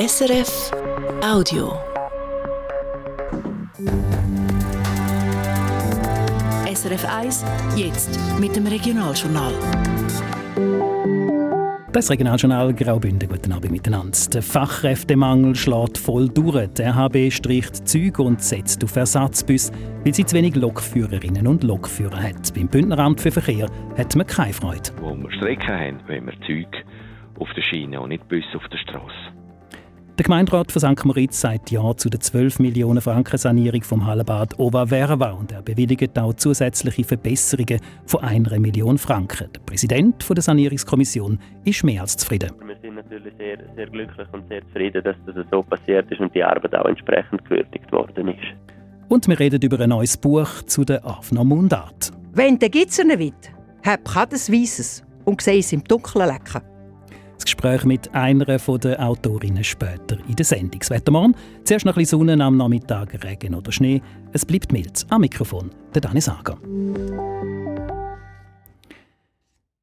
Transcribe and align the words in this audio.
SRF 0.00 0.72
Audio. 1.22 1.74
SRF 6.72 7.04
1, 7.04 7.44
jetzt 7.76 8.18
mit 8.40 8.56
dem 8.56 8.66
Regionaljournal. 8.66 9.52
Das 11.92 12.10
Regionaljournal 12.10 12.72
Graubünden, 12.72 13.28
guten 13.28 13.52
Abend 13.52 13.72
miteinander. 13.72 14.16
Der 14.32 14.40
Fachkräftemangel 14.40 15.54
schlägt 15.54 15.98
voll 15.98 16.30
durch. 16.30 16.68
Der 16.68 16.94
RHB 16.94 17.30
streicht 17.30 17.86
Züge 17.86 18.22
und 18.22 18.40
setzt 18.40 18.82
auf 18.82 18.96
Ersatzbus, 18.96 19.70
weil 20.04 20.14
sie 20.14 20.24
zu 20.24 20.34
wenig 20.34 20.56
Lokführerinnen 20.56 21.46
und 21.46 21.62
Lokführer 21.62 22.22
hat. 22.22 22.54
Beim 22.54 22.68
Bündneramt 22.68 23.20
für 23.20 23.32
Verkehr 23.32 23.68
hat 23.98 24.16
man 24.16 24.26
keine 24.26 24.54
Freude. 24.54 24.92
Wo 25.02 25.14
wir 25.14 25.30
Strecken 25.32 25.68
haben, 25.68 26.08
wollen 26.08 26.24
wir 26.24 26.46
Züge 26.46 26.84
auf 27.38 27.48
der 27.54 27.62
Schiene 27.62 28.00
und 28.00 28.08
nicht 28.08 28.26
Busse 28.30 28.56
auf 28.56 28.66
der 28.72 28.78
Straße. 28.78 29.39
Der 30.20 30.24
Gemeinderat 30.24 30.70
von 30.70 30.80
St. 30.80 31.02
Moritz 31.06 31.40
sagt 31.40 31.70
Ja 31.70 31.96
zu 31.96 32.10
der 32.10 32.20
12 32.20 32.58
Millionen 32.58 33.00
Franken 33.00 33.38
Sanierung 33.38 33.82
vom 33.82 34.06
Hallenbad 34.06 34.58
Ova 34.58 34.84
Verva 34.84 35.30
und 35.30 35.50
er 35.50 35.62
bewilligt 35.62 36.18
auch 36.18 36.34
zusätzliche 36.34 37.04
Verbesserungen 37.04 37.80
von 38.04 38.22
einer 38.22 38.58
Million 38.58 38.98
Franken. 38.98 39.48
Der 39.54 39.60
Präsident 39.60 40.28
der 40.28 40.42
Sanierungskommission 40.42 41.38
ist 41.64 41.84
mehr 41.84 42.02
als 42.02 42.18
zufrieden. 42.18 42.50
Wir 42.66 42.76
sind 42.82 42.96
natürlich 42.96 43.32
sehr, 43.38 43.56
sehr 43.74 43.86
glücklich 43.86 44.28
und 44.32 44.46
sehr 44.50 44.60
zufrieden, 44.66 45.02
dass 45.02 45.16
das 45.24 45.36
so 45.50 45.62
passiert 45.62 46.12
ist 46.12 46.20
und 46.20 46.34
die 46.34 46.44
Arbeit 46.44 46.74
auch 46.74 46.84
entsprechend 46.84 47.42
gewürdigt 47.46 47.90
worden 47.90 48.28
ist. 48.28 48.44
Und 49.08 49.26
wir 49.26 49.40
reden 49.40 49.62
über 49.62 49.80
ein 49.80 49.88
neues 49.88 50.18
Buch 50.18 50.50
zu 50.66 50.84
der 50.84 51.02
Afner 51.02 51.44
Mundart. 51.44 52.10
Wenn 52.34 52.58
der 52.58 52.68
Gitzer 52.68 53.04
nicht 53.04 53.20
will, 53.20 53.32
hab 53.86 54.04
keines 54.04 54.52
Weisses 54.52 55.02
und 55.24 55.40
sehe 55.40 55.60
es 55.60 55.72
im 55.72 55.82
Dunkeln 55.82 56.26
lecken. 56.26 56.60
Das 57.40 57.46
Gespräch 57.46 57.84
mit 57.84 58.14
einer 58.14 58.44
der 58.44 59.02
Autorinnen 59.02 59.64
später 59.64 60.18
in 60.28 60.36
der 60.36 60.44
Sendung. 60.44 60.78
Das 60.78 60.90
Wettermann, 60.90 61.34
zuerst 61.64 61.86
noch 61.86 61.94
ein 61.94 62.02
bisschen 62.02 62.18
Sonne, 62.18 62.44
am 62.44 62.58
Nachmittag 62.58 63.24
Regen 63.24 63.54
oder 63.54 63.72
Schnee. 63.72 64.02
Es 64.34 64.44
bleibt 64.44 64.72
mild. 64.72 65.06
Am 65.08 65.22
Mikrofon 65.22 65.70
der 65.94 66.02
Dani 66.02 66.20
Sager. 66.20 66.58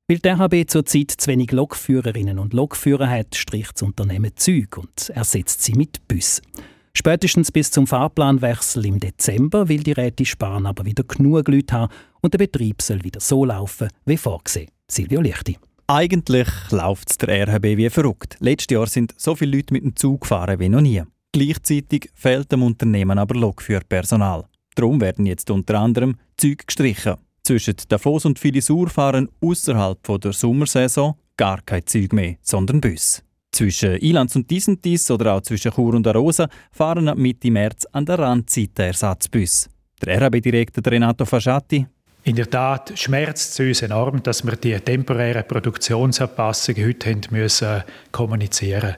Weil 0.08 0.20
der 0.20 0.40
RHB 0.40 0.70
zurzeit 0.70 1.10
zu 1.10 1.32
wenig 1.32 1.52
Lokführerinnen 1.52 2.38
und 2.38 2.54
Lokführer 2.54 3.10
hat, 3.10 3.34
stricht 3.34 3.74
das 3.74 3.82
Unternehmen 3.82 4.34
Züg 4.36 4.78
und 4.78 5.10
ersetzt 5.10 5.64
sie 5.64 5.74
mit 5.74 6.08
Bussen. 6.08 6.46
Spätestens 6.94 7.52
bis 7.52 7.72
zum 7.72 7.88
Fahrplanwechsel 7.88 8.86
im 8.86 9.00
Dezember 9.00 9.68
will 9.68 9.82
die 9.82 9.94
Räte 9.94 10.26
Sparen 10.26 10.68
aber 10.68 10.86
wieder 10.86 11.04
genug 11.04 11.48
Leute 11.48 11.74
haben 11.74 11.94
und 12.22 12.36
der 12.36 12.38
Betrieb 12.38 12.84
soll 12.84 13.04
wieder 13.04 13.20
so 13.20 13.46
laufen 13.46 13.88
wie 14.06 14.18
vorgesehen. 14.18 14.70
Silvio 14.88 15.22
Lichti. 15.22 15.58
Eigentlich 15.90 16.50
läuft 16.70 17.22
der 17.22 17.48
RHB 17.48 17.78
wie 17.78 17.90
verrückt. 17.90 18.36
Letztes 18.42 18.76
Jahr 18.76 18.88
sind 18.88 19.14
so 19.16 19.36
viele 19.36 19.56
Leute 19.56 19.74
mit 19.74 19.86
dem 19.86 19.96
Zug 19.96 20.22
gefahren 20.22 20.60
wie 20.60 20.68
noch 20.68 20.82
nie. 20.82 21.02
Gleichzeitig 21.32 22.10
fehlt 22.14 22.52
dem 22.52 22.64
Unternehmen 22.64 23.18
aber 23.18 23.36
Lokführpersonal. 23.36 24.44
Darum 24.76 25.00
werden 25.00 25.26
jetzt 25.26 25.50
unter 25.50 25.80
anderem 25.80 26.18
Züge 26.36 26.66
gestrichen. 26.66 27.16
Zwischen 27.42 27.76
Davos 27.88 28.26
und 28.26 28.38
Filisur 28.38 28.90
fahren 28.90 29.30
außerhalb 29.40 30.20
der 30.20 30.34
Sommersaison 30.34 31.16
gar 31.38 31.62
kein 31.62 31.86
Züg 31.86 32.12
mehr, 32.12 32.36
sondern 32.42 32.82
Bus. 32.82 33.24
Zwischen 33.54 33.96
Ilanz 33.96 34.36
und 34.36 34.52
Disentis 34.52 35.10
oder 35.10 35.36
auch 35.36 35.42
zwischen 35.42 35.72
Chur 35.72 35.94
und 35.94 36.06
Arosa 36.06 36.50
fahren 36.70 37.08
ab 37.08 37.18
Mitte 37.18 37.50
März 37.50 37.86
an 37.94 38.06
der 38.06 38.20
Randzeit 38.20 38.78
Ersatzbus. 38.78 39.70
Der 40.02 40.22
RHB-Direktor 40.22 40.92
Renato 40.92 41.24
Fasciati 41.24 41.88
in 42.28 42.36
der 42.36 42.50
Tat 42.50 42.92
schmerzt 42.96 43.58
es 43.58 43.66
uns 43.66 43.82
enorm, 43.82 44.22
dass 44.22 44.46
wir 44.46 44.58
die 44.58 44.78
temporären 44.78 45.48
Produktionsanpassungen 45.48 46.86
heute 46.86 47.10
haben 47.10 47.22
müssen 47.32 47.84
kommunizieren 48.12 48.98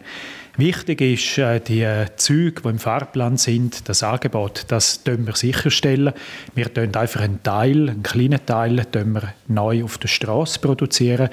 Wichtig 0.57 0.99
ist, 0.99 1.37
äh, 1.37 1.61
die 1.61 1.87
Züge, 2.17 2.61
die 2.63 2.67
im 2.67 2.79
Fahrplan 2.79 3.37
sind, 3.37 3.87
das 3.87 4.03
Angebot, 4.03 4.65
das 4.67 5.05
wir 5.25 5.33
sicherstellen. 5.35 6.11
Wir 6.53 6.73
tun 6.73 6.93
einfach 6.95 7.21
einen 7.21 7.41
Teil, 7.43 7.89
einen 7.89 8.03
kleinen 8.03 8.45
Teil, 8.45 8.85
wir 9.13 9.33
neu 9.47 9.85
auf 9.85 9.99
der 9.99 10.09
Straße 10.09 10.59
produzieren, 10.59 11.29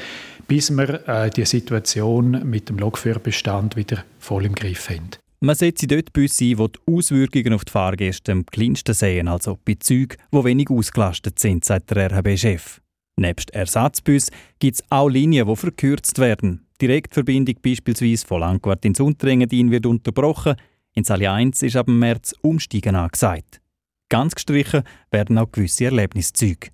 bis 0.46 0.70
wir 0.70 1.08
äh, 1.08 1.30
die 1.30 1.44
Situation 1.44 2.48
mit 2.48 2.68
dem 2.68 2.78
Lokführerbestand 2.78 3.74
wieder 3.74 4.04
voll 4.20 4.44
im 4.44 4.54
Griff 4.54 4.90
haben. 4.90 5.10
Man 5.40 5.54
setzt 5.54 5.90
dort 5.90 6.12
Busse 6.12 6.44
ein, 6.44 6.58
wo 6.58 6.68
die 6.68 6.78
Auswirkungen 6.86 7.52
auf 7.52 7.64
die 7.64 7.72
Fahrgäste 7.72 8.32
am 8.32 8.46
kleinsten 8.46 8.94
sehen, 8.94 9.28
also 9.28 9.58
bei 9.64 9.74
Zügen, 9.78 10.16
die 10.32 10.44
wenig 10.44 10.70
ausgelastet 10.70 11.38
sind, 11.38 11.64
sagt 11.64 11.90
der 11.90 12.10
RHB-Chef. 12.10 12.80
Nebst 13.18 13.50
Ersatzbus 13.50 14.28
gibt 14.58 14.76
es 14.76 14.84
auch 14.90 15.08
Linien, 15.08 15.46
die 15.46 15.56
verkürzt 15.56 16.18
werden. 16.18 16.66
Die 16.80 16.86
Direktverbindung 16.86 17.56
beispielsweise 17.62 18.26
von 18.26 18.40
Langquart 18.40 18.84
ins 18.84 19.00
Unterengadin 19.00 19.70
wird 19.70 19.86
unterbrochen. 19.86 20.56
In 20.94 21.04
Salia 21.04 21.34
1 21.34 21.62
ist 21.62 21.76
ab 21.76 21.88
März 21.88 22.34
Umsteigen 22.42 22.94
angesagt. 22.94 23.60
Ganz 24.08 24.34
gestrichen 24.34 24.82
werden 25.10 25.38
auch 25.38 25.50
gewisse 25.50 25.86
Erlebniszüge. 25.86 26.68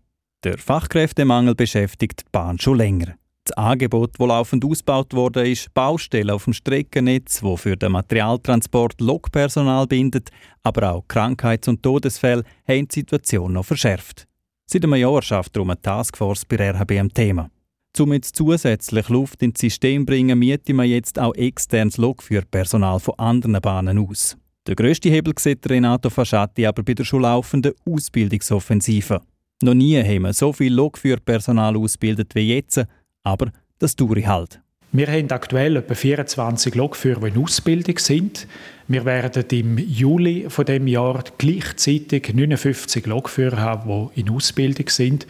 Der 0.45 0.59
Fachkräftemangel 0.59 1.55
beschäftigt 1.55 2.23
die 2.23 2.31
Bahn 2.33 2.59
schon 2.59 2.79
länger. 2.79 3.15
Das 3.45 3.57
Angebot, 3.57 4.13
das 4.19 4.27
laufend 4.29 4.65
ausgebaut 4.65 5.15
wurde, 5.15 5.49
ist 5.49 5.75
Baustellen 5.75 6.31
auf 6.31 6.45
dem 6.45 6.53
Streckennetz, 6.53 7.43
wo 7.43 7.57
für 7.57 7.77
den 7.77 7.93
Materialtransport 7.93 9.01
Lokpersonal 9.01 9.89
bindet, 9.89 10.31
aber 10.63 10.93
auch 10.93 11.09
Krankheits- 11.09 11.67
und 11.67 11.83
Todesfälle 11.83 12.45
haben 12.69 12.87
die 12.87 13.01
Situation 13.01 13.53
noch 13.53 13.65
verschärft. 13.65 14.29
Seit 14.67 14.85
einem 14.85 14.95
Jahr 14.95 15.23
schafft 15.23 15.57
darum 15.57 15.71
eine 15.71 15.83
Taskforce 15.83 16.45
bei 16.45 16.71
RHB 16.71 16.93
am 17.01 17.13
Thema. 17.13 17.51
Um 17.99 18.13
jetzt 18.13 18.37
zusätzlich 18.37 19.09
Luft 19.09 19.43
ins 19.43 19.61
System 19.61 20.03
zu 20.03 20.07
bringen, 20.07 20.39
mieten 20.39 20.77
wir 20.77 20.85
jetzt 20.85 21.19
auch 21.19 21.35
externes 21.35 21.99
Lokführpersonal 21.99 23.01
von 23.01 23.19
anderen 23.19 23.61
Bahnen 23.61 23.99
aus. 23.99 24.37
Der 24.67 24.77
grösste 24.77 25.11
Hebel 25.11 25.35
sieht 25.37 25.69
Renato 25.69 26.09
Fasciati 26.09 26.65
aber 26.65 26.85
bei 26.85 26.95
der 26.95 27.05
schon 27.05 27.23
laufenden 27.23 27.73
Ausbildungsoffensive. 27.85 29.21
Noch 29.63 29.75
nie 29.75 30.01
haben 30.01 30.23
wir 30.23 30.33
so 30.33 30.53
viel 30.53 30.73
Lokführpersonal 30.73 31.77
ausgebildet 31.77 32.35
wie 32.35 32.55
jetzt, 32.55 32.81
aber 33.23 33.51
das 33.79 33.97
dauert 33.97 34.27
halt. 34.27 34.61
Wir 34.95 35.07
haben 35.07 35.31
aktuell 35.31 35.77
etwa 35.77 35.95
24 35.95 36.75
Lokführer, 36.75 37.21
die 37.21 37.29
in 37.29 37.43
Ausbildung 37.43 37.97
sind. 37.97 38.47
Wir 38.89 39.07
werden 39.07 39.45
im 39.51 39.79
Juli 39.79 40.51
von 40.51 40.67
dem 40.67 40.87
Jahr 40.87 41.25
gleichzeitig 41.39 42.35
59 42.35 43.07
Lokführer 43.07 43.57
haben, 43.57 44.11
die 44.15 44.21
in 44.21 44.29
Ausbildung 44.29 44.91
sind. 44.91 45.27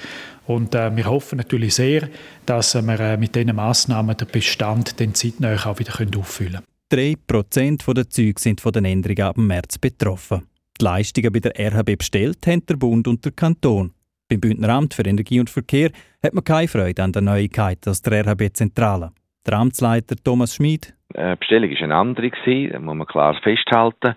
Und 0.48 0.74
äh, 0.74 0.94
wir 0.96 1.06
hoffen 1.06 1.36
natürlich 1.36 1.76
sehr, 1.76 2.08
dass 2.44 2.74
wir 2.74 2.98
äh, 2.98 3.16
mit 3.16 3.36
diesen 3.36 3.54
Massnahmen 3.54 4.16
den 4.16 4.26
Bestand 4.26 4.98
den 4.98 5.14
zeitnah 5.14 5.54
auch 5.64 5.78
wieder 5.78 5.92
auffüllen 6.18 6.60
können. 6.90 7.16
3% 7.16 7.94
der 7.94 8.10
Züge 8.10 8.40
sind 8.40 8.60
von 8.60 8.72
den 8.72 8.84
Änderungen 8.84 9.22
ab 9.22 9.36
März 9.36 9.78
betroffen. 9.78 10.42
Die 10.80 10.84
Leistungen 10.84 11.32
bei 11.32 11.38
der 11.38 11.52
RHB 11.56 11.98
bestellt 11.98 12.44
haben 12.48 12.66
der 12.66 12.74
Bund 12.74 13.06
und 13.06 13.24
der 13.24 13.30
Kanton. 13.30 13.92
Beim 14.32 14.40
Bündneramt 14.40 14.94
für 14.94 15.04
Energie 15.04 15.40
und 15.40 15.50
Verkehr 15.50 15.90
hat 16.24 16.32
man 16.32 16.42
keine 16.42 16.66
Freude 16.66 17.02
an 17.02 17.12
der 17.12 17.20
Neuigkeit 17.20 17.86
aus 17.86 18.00
der 18.00 18.24
RHB-Zentrale. 18.24 19.10
Der 19.46 19.58
Amtsleiter 19.58 20.16
Thomas 20.24 20.54
Schmid. 20.54 20.94
Die 21.14 21.18
äh, 21.18 21.36
Bestellung 21.36 21.70
war 21.70 21.82
eine 21.82 21.94
andere, 21.94 22.30
das 22.30 22.80
muss 22.80 22.96
man 22.96 23.06
klar 23.06 23.34
festhalten. 23.42 24.14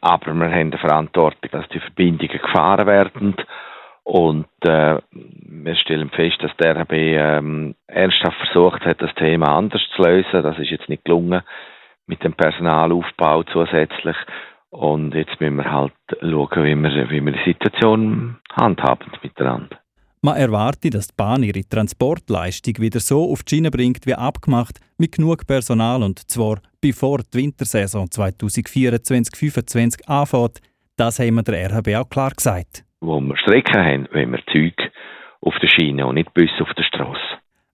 Aber 0.00 0.34
wir 0.34 0.50
haben 0.50 0.72
die 0.72 0.78
Verantwortung, 0.78 1.48
dass 1.52 1.68
die 1.68 1.78
Verbindungen 1.78 2.40
gefahren 2.40 2.88
werden. 2.88 3.36
Und 4.02 4.48
äh, 4.62 4.98
wir 5.12 5.76
stellen 5.76 6.10
fest, 6.10 6.38
dass 6.40 6.56
der 6.56 6.74
RHB 6.74 6.92
ähm, 6.92 7.76
ernsthaft 7.86 8.38
versucht 8.38 8.84
hat, 8.84 9.00
das 9.00 9.14
Thema 9.14 9.58
anders 9.58 9.82
zu 9.94 10.02
lösen. 10.02 10.42
Das 10.42 10.58
ist 10.58 10.70
jetzt 10.70 10.88
nicht 10.88 11.04
gelungen 11.04 11.42
mit 12.08 12.24
dem 12.24 12.32
Personalaufbau 12.32 13.44
zusätzlich. 13.44 14.16
Und 14.72 15.14
jetzt 15.14 15.38
müssen 15.38 15.56
wir 15.56 15.70
halt 15.70 15.92
schauen, 16.20 16.64
wie 16.64 16.74
wir, 16.74 17.10
wie 17.10 17.20
wir 17.20 17.32
die 17.32 17.44
Situation 17.44 18.38
handhaben 18.54 19.12
miteinander. 19.22 19.78
Man 20.22 20.36
erwartet, 20.36 20.94
dass 20.94 21.08
die 21.08 21.14
Bahn 21.14 21.42
ihre 21.42 21.68
Transportleistung 21.68 22.78
wieder 22.78 23.00
so 23.00 23.30
auf 23.30 23.42
die 23.42 23.56
Schiene 23.56 23.70
bringt 23.70 24.06
wie 24.06 24.14
abgemacht, 24.14 24.80
mit 24.96 25.12
genug 25.12 25.46
Personal 25.46 26.02
und 26.02 26.30
zwar 26.30 26.62
bevor 26.80 27.18
die 27.18 27.42
Wintersaison 27.42 28.06
2024-2025 28.06 30.06
anfängt. 30.06 30.60
Das 30.96 31.18
haben 31.18 31.34
wir 31.34 31.42
der 31.42 31.70
RHB 31.70 31.88
auch 31.96 32.08
klar 32.08 32.30
gesagt. 32.30 32.86
Wo 33.00 33.20
wir 33.20 33.36
Strecken 33.36 33.78
haben, 33.78 34.08
wenn 34.12 34.30
wir 34.30 34.40
Züge 34.50 34.90
auf 35.42 35.54
der 35.60 35.68
Schiene 35.68 36.06
und 36.06 36.14
nicht 36.14 36.32
Busse 36.32 36.62
auf 36.62 36.72
der 36.78 36.84
Straße. 36.84 37.20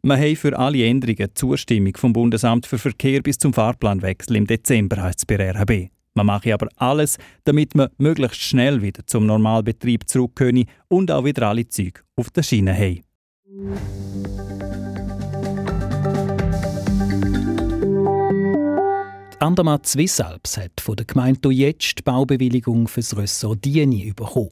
Wir 0.02 0.16
haben 0.16 0.36
für 0.36 0.58
alle 0.58 0.84
Änderungen 0.84 1.32
Zustimmung 1.34 1.96
vom 1.96 2.12
Bundesamt 2.12 2.66
für 2.66 2.78
Verkehr 2.78 3.22
bis 3.22 3.38
zum 3.38 3.52
Fahrplanwechsel 3.52 4.34
im 4.34 4.48
Dezember, 4.48 5.00
heißt 5.00 5.20
es 5.20 5.26
bei 5.26 5.36
RHB. 5.36 5.92
Man 6.18 6.26
mache 6.26 6.52
aber 6.52 6.66
alles, 6.74 7.16
damit 7.44 7.76
man 7.76 7.90
möglichst 7.96 8.40
schnell 8.40 8.82
wieder 8.82 9.06
zum 9.06 9.24
Normalbetrieb 9.26 10.08
zurück 10.08 10.34
können 10.34 10.64
und 10.88 11.12
auch 11.12 11.24
wieder 11.24 11.46
alle 11.46 11.68
Züge 11.68 12.00
auf 12.16 12.30
der 12.30 12.42
Schiene 12.42 12.74
haben. 12.74 13.04
Die 19.32 19.40
Andermatt 19.40 19.86
Swiss 19.86 20.18
Alps 20.18 20.56
hat 20.56 20.80
von 20.80 20.96
der 20.96 21.06
Gemeinde 21.06 21.50
jetzt 21.50 22.00
die 22.00 22.02
Baubewilligung 22.02 22.88
für 22.88 22.98
das 22.98 23.16
Ressort 23.16 23.64
Dieni 23.64 24.12
bekommen. 24.12 24.50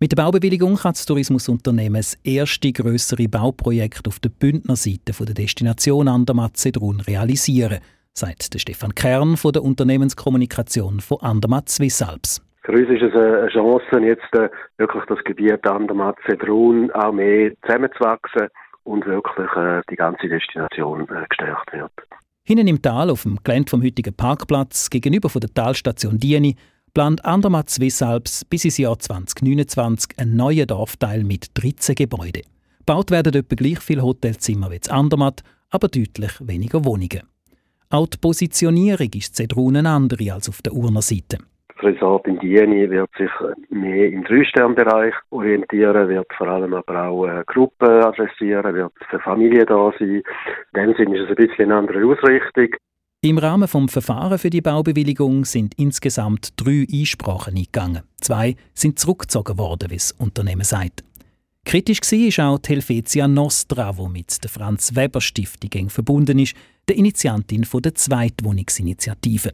Mit 0.00 0.12
der 0.12 0.16
Baubewilligung 0.16 0.76
kann 0.76 0.92
das 0.92 1.06
Tourismusunternehmen 1.06 2.00
das 2.00 2.18
erste 2.22 2.70
größere 2.70 3.28
Bauprojekt 3.28 4.06
auf 4.06 4.20
der 4.20 4.28
Bündnerseite 4.28 5.14
der 5.24 5.34
Destination 5.34 6.06
Andermatt-Sedrun 6.06 7.00
realisieren. 7.00 7.78
Sagt 8.18 8.52
der 8.52 8.58
Stefan 8.58 8.94
Kern 8.94 9.36
von 9.36 9.52
der 9.52 9.62
Unternehmenskommunikation 9.62 11.00
von 11.00 11.18
Andermatt 11.20 11.68
Swiss 11.68 12.02
Alps. 12.02 12.42
Für 12.64 12.72
uns 12.72 12.88
ist 12.90 13.02
es 13.02 13.14
eine 13.14 13.48
Chance, 13.48 14.00
jetzt 14.00 14.34
äh, 14.34 14.50
wirklich 14.76 15.04
das 15.08 15.18
Gebiet 15.24 15.66
Andermatt 15.66 16.16
Sedrun 16.28 16.90
auch 16.90 17.12
mehr 17.12 17.52
zusammenzuwachsen 17.62 18.48
und 18.82 19.06
wirklich 19.06 19.50
äh, 19.56 19.80
die 19.90 19.96
ganze 19.96 20.28
Destination 20.28 21.02
äh, 21.08 21.24
gestärkt 21.28 21.72
wird. 21.72 21.92
Hinten 22.44 22.66
im 22.66 22.82
Tal, 22.82 23.10
auf 23.10 23.22
dem 23.22 23.38
Gelände 23.44 23.70
vom 23.70 23.82
heutigen 23.82 24.14
Parkplatz, 24.14 24.90
gegenüber 24.90 25.28
von 25.28 25.40
der 25.40 25.54
Talstation 25.54 26.18
Dieni, 26.18 26.56
plant 26.92 27.24
Andermatt 27.24 27.70
Swiss 27.70 28.02
Alps 28.02 28.44
bis 28.44 28.64
ins 28.64 28.78
Jahr 28.78 28.98
2029 28.98 30.18
einen 30.18 30.36
neuen 30.36 30.66
Dorfteil 30.66 31.24
mit 31.24 31.50
13 31.54 31.94
Gebäuden. 31.94 32.42
Gebaut 32.80 33.10
werden 33.10 33.34
etwa 33.34 33.54
gleich 33.54 33.80
viele 33.80 34.02
Hotelzimmer 34.02 34.70
wie 34.70 34.76
in 34.76 34.90
Andermatt, 34.90 35.42
aber 35.70 35.88
deutlich 35.88 36.32
weniger 36.40 36.84
Wohnungen. 36.84 37.22
Auch 37.90 38.06
die 38.06 38.18
Positionierung 38.18 39.08
ist 39.14 39.34
Zedrun 39.34 39.76
eine 39.76 39.88
andere 39.88 40.32
als 40.32 40.48
auf 40.48 40.60
der 40.60 40.74
Urner 40.74 41.00
Seite. 41.00 41.38
Das 41.74 41.84
Resort 41.84 42.26
in 42.26 42.38
Dieni 42.38 42.90
wird 42.90 43.08
sich 43.16 43.30
mehr 43.70 44.08
im 44.08 44.24
Drei-Stern-Bereich 44.24 45.14
orientieren, 45.30 46.08
wird 46.08 46.26
vor 46.36 46.48
allem 46.48 46.74
aber 46.74 47.08
auch 47.08 47.26
äh, 47.26 47.44
Gruppen 47.46 47.88
adressieren, 47.88 48.74
wird 48.74 48.92
für 49.08 49.20
Familien 49.20 49.64
da 49.66 49.92
sein. 49.98 50.08
In 50.10 50.22
dem 50.74 50.94
Sinne 50.96 51.18
ist 51.18 51.24
es 51.24 51.30
ein 51.30 51.36
bisschen 51.36 51.66
eine 51.66 51.76
andere 51.76 52.04
Ausrichtung. 52.04 52.68
Im 53.22 53.38
Rahmen 53.38 53.68
des 53.68 53.92
Verfahrens 53.92 54.42
für 54.42 54.50
die 54.50 54.60
Baubewilligung 54.60 55.44
sind 55.44 55.74
insgesamt 55.78 56.52
drei 56.56 56.86
Einsprachen 56.92 57.56
eingegangen. 57.56 58.02
Zwei 58.20 58.56
sind 58.74 58.98
zurückgezogen 58.98 59.56
worden, 59.56 59.90
wie 59.90 59.96
das 59.96 60.12
Unternehmen 60.12 60.64
sagt. 60.64 61.04
Kritisch 61.64 62.00
war 62.38 62.50
auch 62.50 62.58
die 62.58 62.70
Helvetia 62.70 63.28
Nostra, 63.28 63.92
die 63.92 64.08
mit 64.08 64.42
der 64.42 64.50
Franz 64.50 64.94
Weber 64.94 65.20
Stiftung 65.20 65.70
eng 65.74 65.90
verbunden 65.90 66.38
ist, 66.38 66.54
der 66.88 66.96
Initiantin 66.96 67.66
der 67.82 67.94
Zweitwohnungsinitiative. 67.94 69.52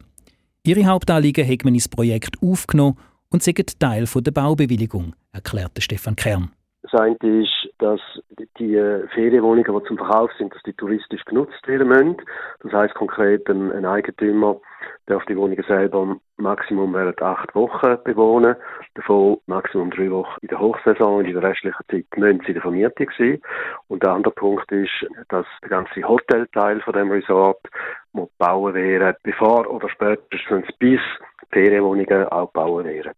Ihre 0.63 0.85
Hauptanliegen 0.85 1.47
hat 1.47 1.63
man 1.63 1.75
ins 1.75 1.87
Projekt 1.87 2.41
aufgenommen 2.41 2.97
und 3.29 3.43
sind 3.43 3.79
Teil 3.79 4.07
der 4.07 4.31
Baubewilligung, 4.31 5.15
erklärte 5.31 5.81
Stefan 5.81 6.15
Kern. 6.15 6.51
Das 6.91 7.01
eine 7.01 7.17
ist, 7.23 7.69
dass 7.79 7.99
die 8.59 8.75
Ferienwohnungen, 9.13 9.63
die 9.63 9.87
zum 9.87 9.97
Verkauf 9.97 10.29
sind, 10.37 10.53
dass 10.53 10.61
die 10.63 10.73
touristisch 10.73 11.25
genutzt 11.25 11.67
werden 11.67 11.87
müssen. 11.87 12.17
Das 12.61 12.73
heißt 12.73 12.93
konkret, 12.93 13.49
ein, 13.49 13.85
Eigentümer 13.85 14.57
darf 15.07 15.25
die 15.25 15.35
Wohnungen 15.35 15.63
selber 15.67 16.17
Maximum 16.37 16.93
während 16.93 17.19
acht 17.23 17.55
Wochen 17.55 17.97
bewohnen, 18.03 18.55
davon 18.93 19.37
Maximum 19.47 19.89
drei 19.89 20.11
Wochen 20.11 20.37
in 20.41 20.49
der 20.49 20.59
Hochsaison 20.59 21.19
und 21.19 21.25
in 21.25 21.33
der 21.33 21.41
restlichen 21.41 21.83
Zeit 21.89 22.05
müssen 22.17 22.41
sie 22.41 22.47
in 22.47 22.53
der 22.53 22.61
Vermietung 22.61 23.09
sein. 23.17 23.41
Und 23.87 24.03
der 24.03 24.11
andere 24.11 24.33
Punkt 24.33 24.71
ist, 24.71 25.07
dass 25.29 25.47
der 25.63 25.69
ganze 25.69 26.07
Hotelteil 26.07 26.81
von 26.81 26.93
dem 26.93 27.09
Resort 27.09 27.61
muss 28.13 28.29
bauen 28.37 28.75
werden, 28.75 29.15
bevor 29.23 29.67
oder 29.71 29.89
spätestens 29.89 30.67
bis 30.77 30.99
Ferienwohnungen 31.51 32.27
auch 32.27 32.51
bauen 32.51 32.85
werden. 32.85 33.13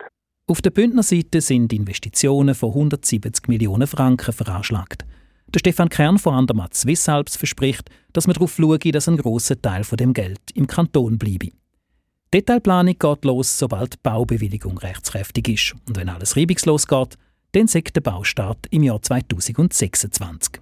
Auf 0.49 0.61
der 0.61 0.69
Bündner 0.69 1.03
Seite 1.03 1.41
sind 1.41 1.73
Investitionen 1.73 2.55
von 2.55 2.69
170 2.69 3.49
Millionen 3.49 3.85
Franken 3.85 4.31
veranschlagt. 4.31 5.05
Der 5.53 5.59
Stefan 5.59 5.89
Kern 5.89 6.17
von 6.17 6.35
Andermatt 6.35 6.73
Swiss 6.73 7.09
Alps 7.09 7.35
verspricht, 7.35 7.89
dass 8.13 8.27
man 8.27 8.33
darauf 8.33 8.55
schaue, 8.55 8.79
dass 8.79 9.09
ein 9.09 9.17
grosser 9.17 9.61
Teil 9.61 9.83
von 9.83 9.97
dem 9.97 10.13
Geld 10.13 10.39
im 10.53 10.65
Kanton 10.65 11.17
bleibe. 11.17 11.47
Die 11.47 11.53
Detailplanung 12.33 12.95
geht 12.97 13.25
los, 13.25 13.59
sobald 13.59 13.95
die 13.95 13.99
Baubewilligung 14.03 14.77
rechtskräftig 14.77 15.49
ist. 15.49 15.75
Und 15.85 15.97
wenn 15.97 16.07
alles 16.07 16.37
reibungslos 16.37 16.87
geht, 16.87 17.17
dann 17.51 17.67
sagt 17.67 17.97
der 17.97 18.01
Baustart 18.01 18.67
im 18.69 18.83
Jahr 18.83 19.01
2026. 19.01 20.59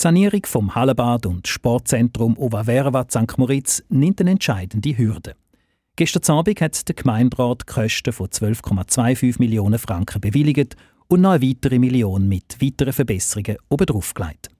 Die 0.00 0.04
Sanierung 0.04 0.42
vom 0.46 0.76
Hallenbad 0.76 1.26
und 1.26 1.48
Sportzentrum 1.48 2.38
Ova 2.38 2.62
Verva 2.62 3.04
St. 3.10 3.36
Moritz 3.36 3.82
nimmt 3.88 4.20
eine 4.20 4.30
entscheidende 4.30 4.96
Hürde. 4.96 5.34
Gestern 5.96 6.36
Abend 6.36 6.60
hat 6.60 6.86
der 6.86 6.94
Gemeinderat 6.94 7.66
Kosten 7.66 8.12
von 8.12 8.28
12,25 8.28 9.40
Millionen 9.40 9.80
Franken 9.80 10.20
bewilligt 10.20 10.76
und 11.08 11.22
noch 11.22 11.32
eine 11.32 11.44
weitere 11.44 11.80
Million 11.80 12.28
mit 12.28 12.62
weiteren 12.62 12.92
Verbesserungen 12.92 13.56
obendrauf 13.70 14.14
gelegt. 14.14 14.50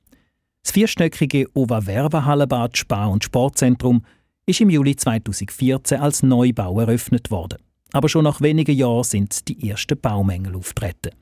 Das 0.64 0.72
vierstöckige 0.72 1.46
Ova 1.54 1.82
Verva 1.82 2.24
Hallenbad 2.24 2.76
Spar- 2.76 3.12
und 3.12 3.22
Sportzentrum 3.22 4.02
ist 4.44 4.60
im 4.60 4.70
Juli 4.70 4.96
2014 4.96 6.00
als 6.00 6.24
Neubau 6.24 6.80
eröffnet 6.80 7.30
worden. 7.30 7.58
Aber 7.92 8.08
schon 8.08 8.24
nach 8.24 8.40
wenigen 8.40 8.74
Jahren 8.74 9.04
sind 9.04 9.46
die 9.46 9.70
ersten 9.70 10.00
Baumängel 10.00 10.56
auftreten. 10.56 11.12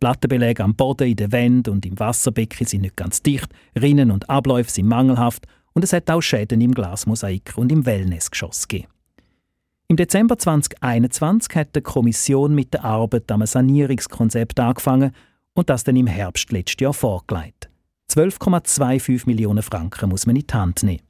Plattenbeläge 0.00 0.62
am 0.62 0.74
Boden, 0.74 1.08
in 1.08 1.16
den 1.16 1.32
Wänden 1.32 1.70
und 1.70 1.86
im 1.86 1.98
Wasserbecken 1.98 2.66
sind 2.66 2.82
nicht 2.82 2.96
ganz 2.96 3.22
dicht, 3.22 3.48
Rinnen 3.78 4.10
und 4.10 4.28
Abläufe 4.30 4.70
sind 4.70 4.86
mangelhaft 4.86 5.46
und 5.72 5.84
es 5.84 5.92
hat 5.92 6.10
auch 6.10 6.20
Schäden 6.20 6.60
im 6.60 6.72
Glasmosaik 6.72 7.54
und 7.56 7.70
im 7.72 7.86
Wellnessgeschoss 7.86 8.68
gegeben. 8.68 8.92
Im 9.88 9.96
Dezember 9.96 10.36
2021 10.36 11.56
hat 11.56 11.74
die 11.74 11.80
Kommission 11.80 12.54
mit 12.54 12.74
der 12.74 12.84
Arbeit 12.84 13.30
am 13.32 13.46
Sanierungskonzept 13.46 14.60
angefangen 14.60 15.12
und 15.54 15.70
das 15.70 15.82
dann 15.82 15.96
im 15.96 16.06
Herbst 16.06 16.52
letztes 16.52 16.80
Jahr 16.80 16.92
vorgelegt. 16.92 17.70
12,25 18.12 19.22
Millionen 19.26 19.62
Franken 19.62 20.10
muss 20.10 20.26
man 20.26 20.36
in 20.36 20.46
die 20.46 20.54
Hand 20.54 20.82
nehmen. 20.82 21.02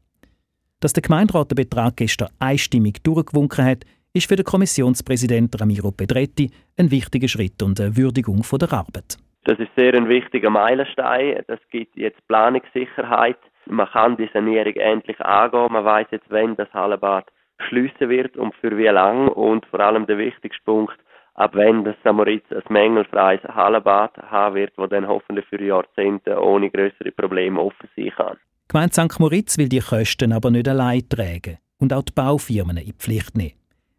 Dass 0.81 0.93
der 0.93 1.03
Gemeinderat 1.03 1.51
den 1.51 1.57
Betrag 1.57 1.97
gestern 1.97 2.29
einstimmig 2.39 3.03
durchgewunken 3.03 3.65
hat, 3.65 3.85
ist 4.13 4.29
für 4.29 4.37
den 4.37 4.45
Kommissionspräsidenten 4.45 5.59
Ramiro 5.59 5.91
Pedretti 5.91 6.51
ein 6.79 6.91
wichtiger 6.91 7.29
Schritt 7.29 7.63
und 7.63 7.81
eine 7.81 7.97
Würdigung 7.97 8.43
der 8.61 8.73
Arbeit. 8.73 9.17
Das 9.45 9.59
ist 9.59 9.71
sehr 9.77 9.95
ein 9.95 10.09
wichtiger 10.09 10.51
Meilenstein. 10.51 11.43
Das 11.47 11.61
gibt 11.71 11.97
jetzt 11.97 12.27
Planungssicherheit. 12.29 13.39
Man 13.67 13.89
kann 13.89 14.17
die 14.17 14.29
Sanierung 14.33 14.75
endlich 14.75 15.21
angehen. 15.21 15.73
Man 15.73 15.85
weiß 15.85 16.09
jetzt, 16.11 16.31
wenn 16.31 16.57
das 16.57 16.73
Hallenbad 16.73 17.27
schließen 17.69 18.09
wird 18.09 18.37
und 18.37 18.55
für 18.57 18.77
wie 18.77 18.87
lang. 18.87 19.29
Und 19.29 19.65
vor 19.67 19.81
allem 19.81 20.07
der 20.07 20.19
wichtigste 20.19 20.63
Punkt, 20.65 20.99
ab 21.35 21.55
wenn 21.55 21.85
das 21.85 21.97
Samoritz 22.05 22.45
ein 22.51 22.63
mängelfreies 22.69 23.43
Hallenbad 23.45 24.17
haben 24.19 24.57
wird, 24.57 24.73
das 24.77 24.91
dann 24.91 25.09
hoffentlich 25.09 25.47
für 25.47 25.63
Jahrzehnte 25.63 26.39
ohne 26.39 26.71
größere 26.71 27.13
Probleme 27.13 27.61
offen 27.61 27.89
sein 27.97 28.13
kann. 28.17 28.37
Die 28.37 28.73
Gemeinde 28.73 28.93
St. 28.93 29.21
Moritz 29.21 29.57
will 29.57 29.69
die 29.69 29.81
Kosten 29.81 30.33
aber 30.33 30.51
nicht 30.51 30.69
allein 30.69 31.09
tragen 31.09 31.59
und 31.79 31.93
auch 31.93 32.03
die 32.03 32.13
Baufirmen 32.13 32.77
in 32.77 32.87
die 32.87 32.93
Pflicht 32.93 33.35
nehmen. 33.37 33.58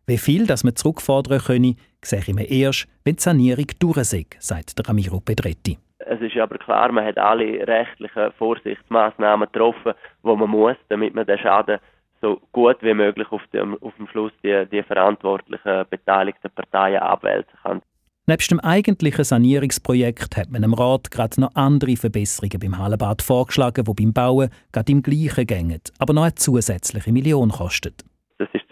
Wie 0.09 0.17
viel 0.17 0.47
das 0.47 0.63
man 0.63 0.75
zurückfordern 0.75 1.37
könne, 1.37 1.75
sehe 2.03 2.17
ich 2.25 2.33
mir 2.33 2.49
erst, 2.49 2.87
wenn 3.03 3.17
die 3.17 3.21
Sanierung 3.21 3.67
durch 3.77 4.03
sagt 4.39 4.89
Ramiro 4.89 5.19
Pedretti. 5.19 5.77
Es 5.99 6.19
ist 6.19 6.35
aber 6.35 6.57
klar, 6.57 6.91
man 6.91 7.05
hat 7.05 7.19
alle 7.19 7.67
rechtlichen 7.67 8.31
Vorsichtsmaßnahmen 8.39 9.47
getroffen, 9.51 9.93
die 10.23 10.35
man 10.35 10.49
muss, 10.49 10.77
damit 10.87 11.13
man 11.13 11.27
den 11.27 11.37
Schaden 11.37 11.77
so 12.21 12.41
gut 12.53 12.77
wie 12.81 12.95
möglich 12.95 13.27
auf 13.29 13.43
dem, 13.53 13.77
auf 13.83 13.93
dem 13.97 14.07
Schluss 14.07 14.31
die, 14.43 14.65
die 14.71 14.81
verantwortlichen 14.81 15.85
beteiligten 15.91 16.49
Parteien 16.55 17.03
abwälzen 17.03 17.59
kann. 17.61 17.83
Nebst 18.25 18.49
dem 18.49 18.59
eigentlichen 18.61 19.23
Sanierungsprojekt 19.23 20.37
hat 20.37 20.49
man 20.49 20.63
im 20.63 20.73
Rat 20.73 21.11
gerade 21.11 21.39
noch 21.39 21.53
andere 21.53 21.95
Verbesserungen 21.95 22.59
beim 22.59 22.79
Hallenbad 22.79 23.21
vorgeschlagen, 23.21 23.85
die 23.85 23.93
beim 23.93 24.13
Bauen 24.13 24.49
gerade 24.71 24.91
im 24.91 25.03
gleichen 25.03 25.45
gängen, 25.45 25.81
aber 25.99 26.13
noch 26.13 26.23
eine 26.23 26.33
zusätzliche 26.33 27.11
Million 27.11 27.49
kosten. 27.49 27.93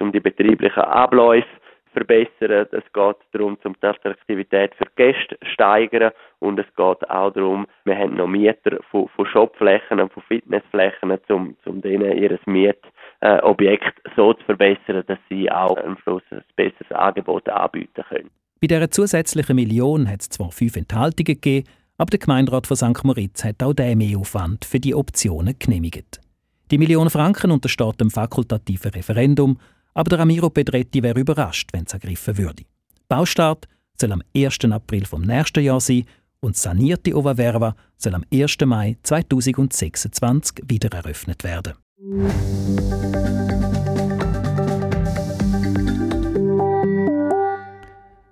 Um 0.07 0.13
die 0.13 0.21
betrieblichen 0.21 0.83
Abläufe 0.83 1.45
verbessern. 1.91 2.67
Es 2.71 2.93
geht 2.93 3.17
darum, 3.33 3.57
um 3.61 3.75
die 3.81 3.85
Attraktivität 3.85 4.73
für 4.75 4.85
Gäste 4.95 5.37
steigern 5.53 6.13
und 6.39 6.57
es 6.57 6.65
geht 6.77 7.09
auch 7.09 7.33
darum, 7.33 7.67
wir 7.83 7.97
haben 7.97 8.15
noch 8.15 8.27
Mieter 8.27 8.79
von, 8.89 9.09
von 9.09 9.25
Shopflächen 9.25 9.99
und 9.99 10.13
von 10.13 10.23
Fitnessflächen, 10.23 11.11
um, 11.27 11.57
um 11.65 11.81
denen 11.81 12.17
ihr 12.17 12.39
Mietobjekt 12.45 14.01
so 14.15 14.33
zu 14.33 14.45
verbessern, 14.45 15.03
dass 15.07 15.19
sie 15.27 15.51
auch 15.51 15.75
am 15.75 15.97
Schluss 16.03 16.23
ein 16.31 16.41
besseres 16.55 16.89
Angebot 16.91 17.49
anbieten 17.49 18.03
können. 18.07 18.29
Bei 18.61 18.67
dieser 18.67 18.89
zusätzlichen 18.89 19.57
Million 19.57 20.09
hat 20.09 20.21
es 20.21 20.29
zwar 20.29 20.51
fünf 20.51 20.77
Enthaltungen 20.77 21.25
gegeben, 21.25 21.67
aber 21.97 22.11
der 22.11 22.19
Gemeinderat 22.19 22.65
von 22.65 22.77
St. 22.77 23.03
Moritz 23.03 23.43
hat 23.43 23.61
auch 23.61 23.73
den 23.73 23.97
Mehraufwand 23.97 24.63
für 24.63 24.79
die 24.79 24.95
Optionen 24.95 25.55
genehmigt. 25.59 26.21
Die 26.69 26.77
Million 26.77 27.09
Franken 27.09 27.51
untersteht 27.51 27.99
dem 28.01 28.09
fakultativen 28.09 28.91
Referendum, 28.91 29.57
aber 29.97 30.09
der 30.09 30.19
Ramiro 30.19 30.51
Pedretti 30.51 31.01
wäre 31.01 31.19
überrascht, 31.19 31.69
wenn 31.73 31.85
es 31.85 31.93
ergriffen 31.93 32.37
würde. 32.37 32.65
Baustart 33.09 33.67
soll 33.99 34.11
am 34.11 34.21
1. 34.35 34.59
April 34.65 35.05
vom 35.07 35.23
nächsten 35.23 35.63
Jahr 35.63 35.81
sein 35.81 36.05
und 36.39 36.55
sanierte 36.55 37.17
Ova 37.17 37.33
Verva 37.33 37.75
soll 37.97 38.13
am 38.13 38.23
1. 38.31 38.57
Mai 38.65 38.95
2026 39.01 40.65
wieder 40.67 40.95
eröffnet 40.95 41.43
werden. 41.43 41.73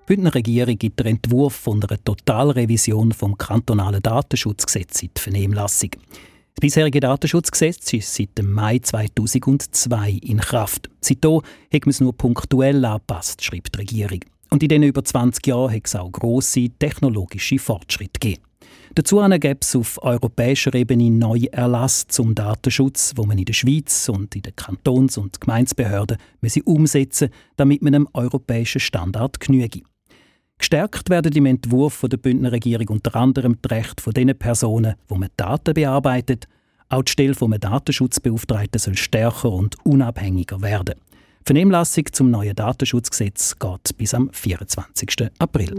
Die 0.02 0.06
Bündner 0.06 0.36
Regierung 0.36 0.78
gibt 0.78 1.00
den 1.00 1.08
Entwurf 1.08 1.56
von 1.56 1.84
einer 1.84 2.04
Totalrevision 2.04 3.12
vom 3.12 3.36
kantonalen 3.40 4.04
Datenschutzgesetz 4.04 5.02
in 5.02 5.10
die 5.18 5.20
Vernehmlassung. 5.20 5.90
Das 6.58 6.62
bisherige 6.62 7.02
Datenschutzgesetz 7.02 7.92
ist 7.92 8.16
seit 8.16 8.38
dem 8.38 8.54
Mai 8.54 8.80
2002 8.80 10.20
in 10.24 10.40
Kraft. 10.40 10.90
Seitdem 11.02 11.42
hat 11.74 11.86
man 11.86 11.90
es 11.90 12.00
nur 12.00 12.16
punktuell 12.16 12.86
angepasst, 12.86 13.44
schreibt 13.44 13.76
die 13.76 13.80
Regierung. 13.80 14.20
Und 14.52 14.64
in 14.64 14.70
den 14.70 14.84
über 14.84 15.04
20 15.04 15.46
Jahren 15.48 15.74
hat 15.74 15.82
es 15.84 15.98
auch 15.98 16.10
grosse 16.10 16.70
technologische 16.70 17.60
Fortschritte 17.60 18.22
gegeben. 18.22 18.42
Dazu 18.96 19.18
gäbe 19.18 19.58
es 19.60 19.76
auf 19.76 20.02
europäischer 20.02 20.74
Ebene 20.74 21.12
neue 21.12 21.52
Erlass 21.52 22.08
zum 22.08 22.34
Datenschutz, 22.34 23.12
wo 23.18 23.26
man 23.26 23.38
in 23.38 23.44
der 23.44 23.54
Schweiz 23.54 24.08
und 24.08 24.34
in 24.34 24.44
den 24.44 24.56
Kantons- 24.56 25.18
und 25.18 25.42
Gemeinsbehörden 25.42 26.18
umsetzen 26.64 27.32
damit 27.58 27.82
man 27.82 27.96
einem 27.96 28.08
europäischen 28.14 28.80
Standard 28.80 29.42
genüge. 29.42 29.82
Gestärkt 30.58 31.10
werden 31.10 31.34
im 31.34 31.46
Entwurf 31.46 32.06
der 32.10 32.18
Bündner 32.18 32.52
Regierung 32.52 32.88
unter 32.90 33.16
anderem 33.16 33.58
die 33.62 33.74
Rechte 33.74 34.02
von 34.02 34.14
den 34.14 34.38
Personen, 34.38 34.96
wo 35.08 35.16
man 35.16 35.30
Daten 35.38 35.74
bearbeitet. 35.74 36.48
Auch 36.90 37.04
die 37.04 37.12
Stelle 37.12 37.34
vom 37.34 37.60
Datenschutzbeauftragten 37.60 38.80
soll 38.80 38.96
stärker 38.96 39.52
und 39.52 39.76
unabhängiger 39.86 40.62
werden. 40.62 40.96
Die 41.42 41.46
Vernehmlassung 41.46 42.06
zum 42.12 42.32
neuen 42.32 42.56
Datenschutzgesetz 42.56 43.58
geht 43.60 43.98
bis 43.98 44.14
am 44.14 44.30
24. 44.32 45.30
April. 45.38 45.76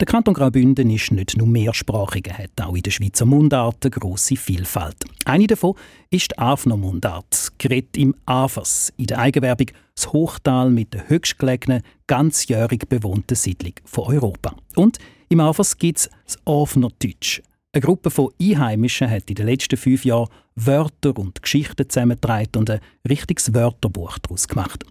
Der 0.00 0.06
Kanton 0.06 0.34
Graubünden 0.34 0.90
ist 0.90 1.12
nicht 1.12 1.36
nur 1.36 1.46
mehrsprachig, 1.46 2.26
er 2.26 2.38
hat 2.38 2.60
auch 2.60 2.74
in 2.74 2.82
der 2.82 2.90
Schweizer 2.90 3.26
Mundart 3.26 3.84
eine 3.84 3.90
grosse 3.90 4.34
Vielfalt. 4.34 4.96
Eine 5.24 5.46
davon 5.46 5.76
ist 6.10 6.32
die 6.32 6.38
Afner 6.38 6.76
Mundart, 6.76 7.52
geredet 7.58 7.96
im 7.96 8.16
Afers, 8.26 8.92
in 8.96 9.06
der 9.06 9.20
Eigenwerbung 9.20 9.68
das 9.94 10.12
Hochtal 10.12 10.70
mit 10.70 10.94
der 10.94 11.08
höchstgelegenen, 11.08 11.82
ganzjährig 12.08 12.88
bewohnten 12.88 13.36
Siedlung 13.36 13.74
von 13.84 14.12
Europa. 14.12 14.56
Und 14.74 14.98
im 15.28 15.38
Afers 15.38 15.78
gibt 15.78 15.98
es 15.98 16.10
das 16.26 16.38
Afner 16.44 16.88
Deutsch. 17.00 17.40
Eine 17.72 17.82
Gruppe 17.82 18.10
von 18.10 18.30
Einheimischen 18.42 19.08
hat 19.08 19.28
in 19.28 19.36
den 19.36 19.46
letzten 19.46 19.76
fünf 19.76 20.04
Jahren 20.04 20.28
Wörter 20.56 21.16
und 21.16 21.40
Geschichten 21.40 21.88
zusammengetragen 21.88 22.56
und 22.56 22.68
ein 22.68 22.80
richtiges 23.08 23.54
Wörterbuch 23.54 24.18
daraus 24.18 24.48
gemacht. 24.48 24.84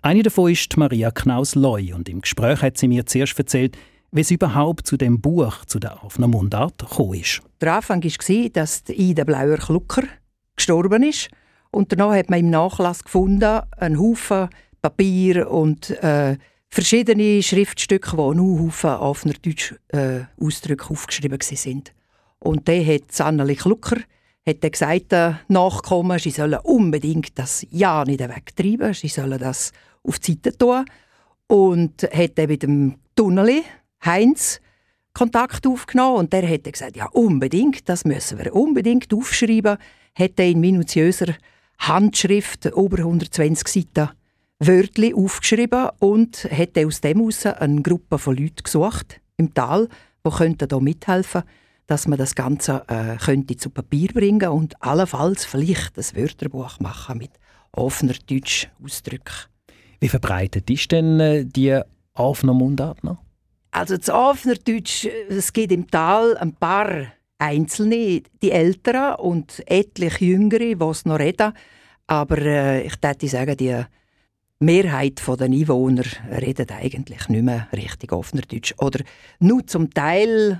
Eine 0.00 0.22
davon 0.22 0.50
ist 0.50 0.74
Maria 0.78 1.10
Knaus-Loy 1.10 1.92
und 1.92 2.08
im 2.08 2.22
Gespräch 2.22 2.62
hat 2.62 2.78
sie 2.78 2.88
mir 2.88 3.04
zuerst 3.04 3.38
erzählt, 3.38 3.76
wie 4.16 4.22
es 4.22 4.30
überhaupt 4.30 4.86
zu 4.86 4.96
dem 4.96 5.20
Buch, 5.20 5.64
zu 5.66 5.78
der 5.78 6.02
Afner 6.02 6.28
Mundart, 6.28 6.78
gekommen 6.78 7.20
ist. 7.20 7.42
Der 7.60 7.74
Anfang 7.74 8.02
war, 8.02 8.48
dass 8.48 8.82
Ida 8.88 9.24
Blauer-Klucker 9.24 10.04
gestorben 10.56 11.02
ist. 11.02 11.28
Und 11.70 11.92
danach 11.92 12.14
hat 12.14 12.30
man 12.30 12.40
im 12.40 12.50
Nachlass 12.50 13.04
gefunden, 13.04 13.60
einen 13.76 14.00
Haufen 14.00 14.48
Papier 14.80 15.50
und 15.50 15.90
äh, 16.02 16.38
verschiedene 16.68 17.42
Schriftstücke, 17.42 18.16
wo 18.16 18.32
nur 18.32 18.60
Haufen 18.60 18.90
Afner 18.90 19.34
Deutsch 19.34 19.74
äh, 19.88 20.20
Ausdrücke 20.40 20.90
aufgeschrieben 20.90 21.38
sind. 21.40 21.92
Und 22.38 22.68
dann 22.68 22.86
hat 22.86 23.20
Anneli 23.20 23.56
Klucker 23.56 23.98
hat 24.46 24.62
er 24.62 24.70
gesagt, 24.70 25.12
äh, 25.12 25.32
Nachkommen, 25.48 26.18
sie 26.18 26.30
sollen 26.30 26.60
unbedingt 26.62 27.38
das 27.38 27.66
Ja 27.70 28.04
nicht 28.04 28.20
wegtreiben, 28.20 28.94
sie 28.94 29.08
sollen 29.08 29.38
das 29.38 29.72
auf 30.04 30.20
die 30.20 30.32
Seite 30.32 30.56
tun. 30.56 30.84
Und 31.48 32.02
hat 32.02 32.38
dann 32.38 32.48
mit 32.48 32.62
dem 32.62 32.94
Tunneli, 33.14 33.62
Heinz 34.04 34.60
Kontakt 35.14 35.66
aufgenommen 35.66 36.18
und 36.18 36.32
der 36.34 36.46
hat 36.46 36.64
gesagt, 36.64 36.96
ja 36.96 37.06
unbedingt, 37.06 37.88
das 37.88 38.04
müssen 38.04 38.38
wir 38.38 38.54
unbedingt 38.54 39.14
aufschreiben. 39.14 39.78
Er 40.14 40.38
in 40.38 40.60
minutiöser 40.60 41.34
Handschrift 41.78 42.66
über 42.66 42.98
120 42.98 43.66
Seiten 43.68 44.10
Wörtli 44.58 45.14
aufgeschrieben 45.14 45.88
und 45.98 46.44
hat 46.50 46.78
aus 46.78 47.00
dem 47.00 47.18
heraus 47.18 47.46
eine 47.46 47.82
Gruppe 47.82 48.18
von 48.18 48.36
Leuten 48.36 48.62
gesucht 48.62 49.20
im 49.36 49.52
Tal, 49.54 49.88
die 50.26 50.30
könnten 50.30 50.68
da 50.68 50.80
mithelfen, 50.80 51.42
dass 51.86 52.08
man 52.08 52.18
das 52.18 52.34
Ganze 52.34 52.82
äh, 52.88 53.16
könnte 53.16 53.56
zu 53.56 53.70
Papier 53.70 54.08
bringen 54.12 54.48
und 54.48 54.82
allenfalls 54.82 55.44
vielleicht 55.44 55.96
ein 55.96 56.16
Wörterbuch 56.16 56.80
machen 56.80 57.18
mit 57.18 57.30
offener 57.72 58.14
Deutsch 58.28 58.68
Ausdrücken. 58.82 59.46
Wie 60.00 60.08
verbreitet 60.08 60.68
ist 60.70 60.90
denn 60.90 61.20
äh, 61.20 61.44
die 61.44 61.80
offene 62.14 62.54
Mundart 62.54 63.04
noch? 63.04 63.18
Also 63.76 63.98
das 63.98 64.08
Afnerdeutsch, 64.08 65.06
es 65.28 65.52
gibt 65.52 65.70
im 65.70 65.90
Tal 65.90 66.34
ein 66.38 66.54
paar 66.54 67.08
Einzelne, 67.36 68.22
die 68.40 68.50
Älteren 68.50 69.16
und 69.16 69.62
etliche 69.66 70.24
Jüngere, 70.24 70.74
die 70.74 70.82
es 70.82 71.04
noch 71.04 71.18
reden. 71.18 71.52
Aber 72.06 72.38
äh, 72.38 72.86
ich 72.86 72.94
würde 73.02 73.28
sagen, 73.28 73.54
die 73.58 73.78
Mehrheit 74.60 75.20
der 75.28 75.46
Einwohner 75.46 76.04
redet 76.40 76.72
eigentlich 76.72 77.28
nicht 77.28 77.42
mehr 77.42 77.68
richtig 77.74 78.14
Afnerdeutsch. 78.14 78.72
Oder 78.78 79.04
nur 79.40 79.66
zum 79.66 79.92
Teil 79.92 80.58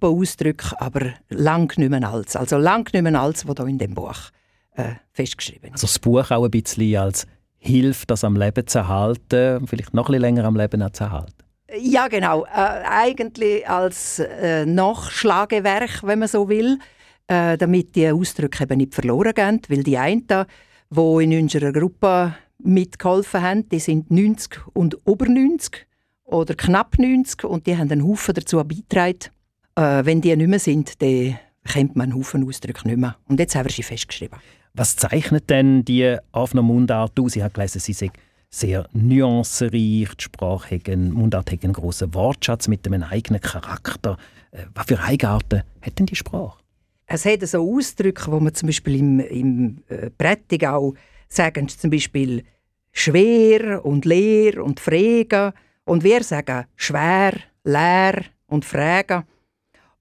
Ausdrücke, 0.00 0.80
aber 0.80 1.12
lang 1.28 1.76
nicht 1.76 1.90
mehr 1.90 2.08
als. 2.08 2.34
Also 2.34 2.56
lang 2.56 2.90
nicht 2.94 3.02
mehr 3.02 3.20
als, 3.20 3.46
was 3.46 3.56
hier 3.58 3.66
in 3.66 3.76
dem 3.76 3.92
Buch 3.92 4.30
äh, 4.76 4.92
festgeschrieben 5.12 5.74
ist. 5.74 5.82
Also 5.82 5.86
das 5.86 5.98
Buch 5.98 6.30
auch 6.30 6.44
ein 6.46 6.50
bisschen 6.50 6.96
als 6.96 7.26
Hilfe, 7.58 8.06
das 8.06 8.24
am 8.24 8.36
Leben 8.36 8.66
zu 8.66 8.78
erhalten, 8.78 9.66
vielleicht 9.66 9.92
noch 9.92 10.08
ein 10.08 10.12
bisschen 10.12 10.22
länger 10.22 10.44
am 10.44 10.56
Leben 10.56 10.80
zu 10.94 11.04
erhalten. 11.04 11.43
Ja, 11.78 12.08
genau. 12.08 12.44
Äh, 12.44 12.48
eigentlich 12.88 13.68
als 13.68 14.18
äh, 14.18 14.66
Nachschlagewerk, 14.66 16.02
wenn 16.02 16.20
man 16.20 16.28
so 16.28 16.48
will, 16.48 16.78
äh, 17.26 17.56
damit 17.56 17.96
die 17.96 18.10
Ausdrücke 18.10 18.64
eben 18.64 18.78
nicht 18.78 18.94
verloren 18.94 19.34
gehen. 19.34 19.60
Weil 19.68 19.82
die 19.82 19.98
einen, 19.98 20.26
die 20.26 21.24
in 21.24 21.40
unserer 21.42 21.72
Gruppe 21.72 22.34
mitgeholfen 22.58 23.42
haben, 23.42 23.68
die 23.68 23.80
sind 23.80 24.10
90 24.10 24.60
und 24.72 24.96
über 25.06 25.26
90 25.26 25.86
oder 26.24 26.54
knapp 26.54 26.98
90 26.98 27.44
und 27.44 27.66
die 27.66 27.76
haben 27.76 27.90
einen 27.90 28.06
Haufen 28.06 28.34
dazu 28.34 28.58
beigetragen. 28.58 29.30
Äh, 29.76 30.04
wenn 30.04 30.20
die 30.20 30.34
nicht 30.36 30.48
mehr 30.48 30.58
sind, 30.58 31.02
dann 31.02 31.38
kennt 31.64 31.96
man 31.96 32.10
einen 32.10 32.18
Haufen 32.18 32.46
Ausdrücke 32.46 32.86
nicht 32.86 32.98
mehr. 32.98 33.16
Und 33.28 33.40
jetzt 33.40 33.54
haben 33.54 33.66
wir 33.66 33.72
sie 33.72 33.82
festgeschrieben. 33.82 34.38
Was 34.74 34.96
zeichnet 34.96 35.50
denn 35.50 35.84
die 35.84 36.16
Afner 36.32 36.62
Mundart 36.62 37.18
aus? 37.20 37.36
Ich 37.36 37.42
habe 37.42 37.52
gelesen, 37.52 37.80
sie 37.80 37.92
sei 37.92 38.10
sehr 38.54 38.88
nuancenreich. 38.92 40.14
Die 40.16 40.22
Sprache 40.22 40.76
hat 40.76 40.88
einen, 40.88 41.12
Mundart 41.12 41.50
hat 41.50 41.64
einen 41.64 41.72
grossen 41.72 42.14
Wortschatz 42.14 42.68
mit 42.68 42.86
einem 42.86 43.02
eigenen 43.02 43.40
Charakter. 43.40 44.16
Äh, 44.52 44.66
was 44.74 44.86
für 44.86 45.00
Eigenarten 45.00 45.62
hat 45.82 45.98
denn 45.98 46.06
die 46.06 46.16
Sprache? 46.16 46.58
Es 47.06 47.24
hat 47.24 47.46
so 47.46 47.76
Ausdrücke, 47.76 48.30
wo 48.30 48.40
man 48.40 48.54
zum 48.54 48.68
Beispiel 48.68 48.96
im, 48.96 49.20
im 49.20 49.82
äh, 49.88 50.10
Prättigau 50.10 50.94
sagen, 51.28 51.68
zum 51.68 51.90
Beispiel 51.90 52.44
schwer 52.92 53.84
und 53.84 54.04
leer 54.04 54.62
und 54.64 54.80
frage. 54.80 55.52
Und 55.84 56.04
wir 56.04 56.22
sagen 56.22 56.66
schwer, 56.76 57.34
leer 57.64 58.24
und 58.46 58.64
fragen. 58.64 59.24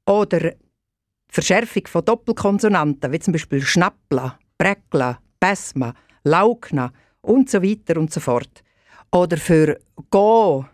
Oder 0.06 0.54
Verschärfung 1.28 1.88
von 1.88 2.06
Doppelkonsonanten, 2.06 3.12
wie 3.12 3.20
zum 3.20 3.32
Beispiel 3.32 3.62
Schnappla, 3.62 4.38
Bräckla, 4.58 5.20
Besma, 5.40 5.94
Laukna 6.24 6.94
und 7.24 7.50
so 7.50 7.64
weiter 7.64 8.00
und 8.00 8.12
so 8.12 8.20
fort. 8.20 8.64
Oder 9.12 9.38
für 9.38 9.80
«go», 10.10 10.66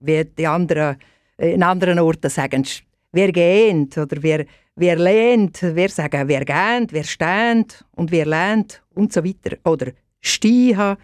wie 0.00 0.24
die 0.24 0.46
anderen 0.46 0.96
in 1.36 1.62
anderen 1.62 1.98
Orten 1.98 2.30
sagen, 2.30 2.64
«wer 3.12 3.32
gehend» 3.32 3.96
oder 3.96 4.22
«wer, 4.22 4.44
wer 4.76 4.96
lehnt», 4.96 5.58
«wer 5.62 5.88
sagen 5.88 6.28
«wer 6.28 6.44
gehend», 6.44 6.92
«wer 6.92 7.04
stehend» 7.04 7.84
und 7.92 8.10
«wer 8.10 8.26
lehnt» 8.26 8.82
und 8.94 9.12
so 9.12 9.24
weiter. 9.24 9.56
Oder 9.64 9.92
«stieha» 10.20 10.98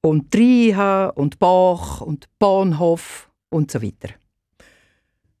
und 0.00 0.30
«triha» 0.30 1.08
und 1.08 1.38
«bach» 1.38 2.00
und 2.00 2.28
«Bahnhof» 2.38 3.30
und 3.50 3.70
so 3.70 3.82
weiter. 3.82 4.14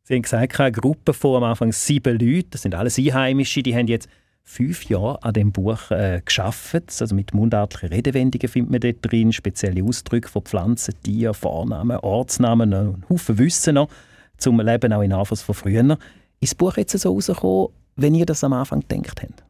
Sie 0.02 0.14
haben 0.14 0.22
gesagt, 0.22 0.60
eine 0.60 0.72
Gruppe 0.72 1.14
von 1.14 1.36
am 1.36 1.44
Anfang 1.44 1.72
sieben 1.72 2.18
Leute, 2.18 2.50
das 2.50 2.62
sind 2.62 2.74
alles 2.74 2.98
Einheimische, 2.98 3.62
die 3.62 3.74
haben 3.74 3.86
jetzt 3.86 4.08
fünf 4.44 4.84
Jahre 4.84 5.22
an 5.22 5.32
dem 5.32 5.52
Buch 5.52 5.90
äh, 5.90 6.20
geschafft. 6.24 7.00
Also 7.00 7.14
mit 7.14 7.34
mundartlichen 7.34 7.88
Redewendungen 7.88 8.48
findet 8.48 8.70
man 8.70 8.80
dort 8.80 9.12
drin, 9.12 9.32
spezielle 9.32 9.82
Ausdrücke 9.82 10.28
von 10.28 10.42
Pflanzen, 10.42 10.94
Tieren, 11.02 11.34
Vornamen, 11.34 11.96
Ortsnamen, 11.96 12.72
ein 12.72 13.04
Haufen 13.08 13.38
Wissen 13.38 13.74
noch 13.74 13.88
zum 14.36 14.60
Leben 14.60 14.92
auch 14.92 15.00
in 15.00 15.12
Anfangs 15.12 15.42
von 15.42 15.54
früher. 15.54 15.98
Ist 16.40 16.52
das 16.52 16.54
Buch 16.54 16.76
jetzt 16.76 16.96
so 16.98 17.12
rausgekommen, 17.12 17.68
wenn 17.96 18.14
ihr 18.14 18.26
das 18.26 18.44
am 18.44 18.52
Anfang 18.52 18.80
gedacht 18.86 19.22
habt? 19.22 19.44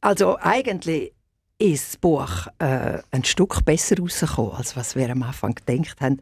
Also 0.00 0.36
eigentlich 0.40 1.12
ist 1.58 1.88
das 1.88 1.96
Buch 1.98 2.48
äh, 2.58 2.98
ein 3.10 3.24
Stück 3.24 3.64
besser 3.64 3.98
rausgekommen, 3.98 4.52
als 4.52 4.76
was 4.76 4.96
wir 4.96 5.08
am 5.10 5.22
Anfang 5.22 5.54
gedacht 5.54 6.00
haben. 6.00 6.20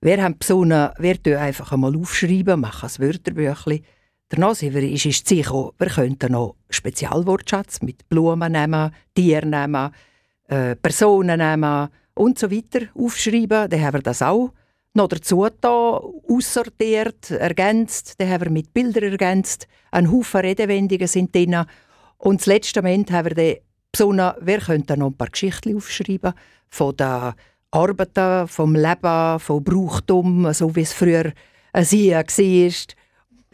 Wir 0.00 0.22
haben 0.22 0.38
besonnen, 0.38 0.90
wir 0.98 1.40
einfach 1.40 1.72
einmal 1.72 1.96
aufschreiben, 1.96 2.60
machen 2.60 2.88
ein 2.88 3.02
Wörterbüchlein 3.02 3.84
Sind 4.30 4.74
wir, 4.74 4.82
ist 4.82 5.06
es 5.06 5.22
sicher, 5.24 5.70
wir 5.78 5.86
könnten 5.86 6.32
noch 6.32 6.56
Spezialwortschatz 6.68 7.80
mit 7.80 8.06
Blumen 8.10 8.52
nehmen, 8.52 8.92
Tieren 9.14 9.50
nehmen, 9.50 9.90
äh, 10.48 10.76
Personen 10.76 11.38
nehmen 11.38 11.88
und 12.14 12.38
so 12.38 12.50
weiter 12.50 12.86
aufschreiben. 12.94 13.70
Dann 13.70 13.80
haben 13.80 13.94
wir 13.94 14.02
das 14.02 14.20
auch 14.20 14.52
noch 14.92 15.08
dazu 15.08 15.46
da, 15.60 16.00
aussortiert, 16.28 17.30
ergänzt. 17.30 18.16
Dann 18.18 18.28
haben 18.28 18.44
wir 18.44 18.50
mit 18.50 18.74
Bildern 18.74 19.04
ergänzt. 19.04 19.66
Ein 19.90 20.12
Haufen 20.12 20.40
Redewendungen 20.40 21.08
sind 21.08 21.34
drin. 21.34 21.64
Und 22.18 22.40
das 22.40 22.46
letzte 22.46 22.82
Moment 22.82 23.10
haben 23.10 23.30
wir 23.30 23.34
dann 23.34 23.62
besonnen, 23.90 24.32
wir 24.42 24.58
könnten 24.58 24.98
noch 24.98 25.06
ein 25.08 25.16
paar 25.16 25.30
Geschichten 25.30 25.74
aufschreiben 25.74 26.34
von 26.68 26.96
den 26.96 27.32
Arbeiten, 27.70 28.46
vom 28.46 28.74
Leben, 28.74 29.38
vom 29.38 29.64
Brauchtum, 29.64 30.52
so 30.52 30.76
wie 30.76 30.82
es 30.82 30.92
früher 30.92 31.32
ein 31.72 31.84
Sie 31.84 32.10
war 32.12 32.97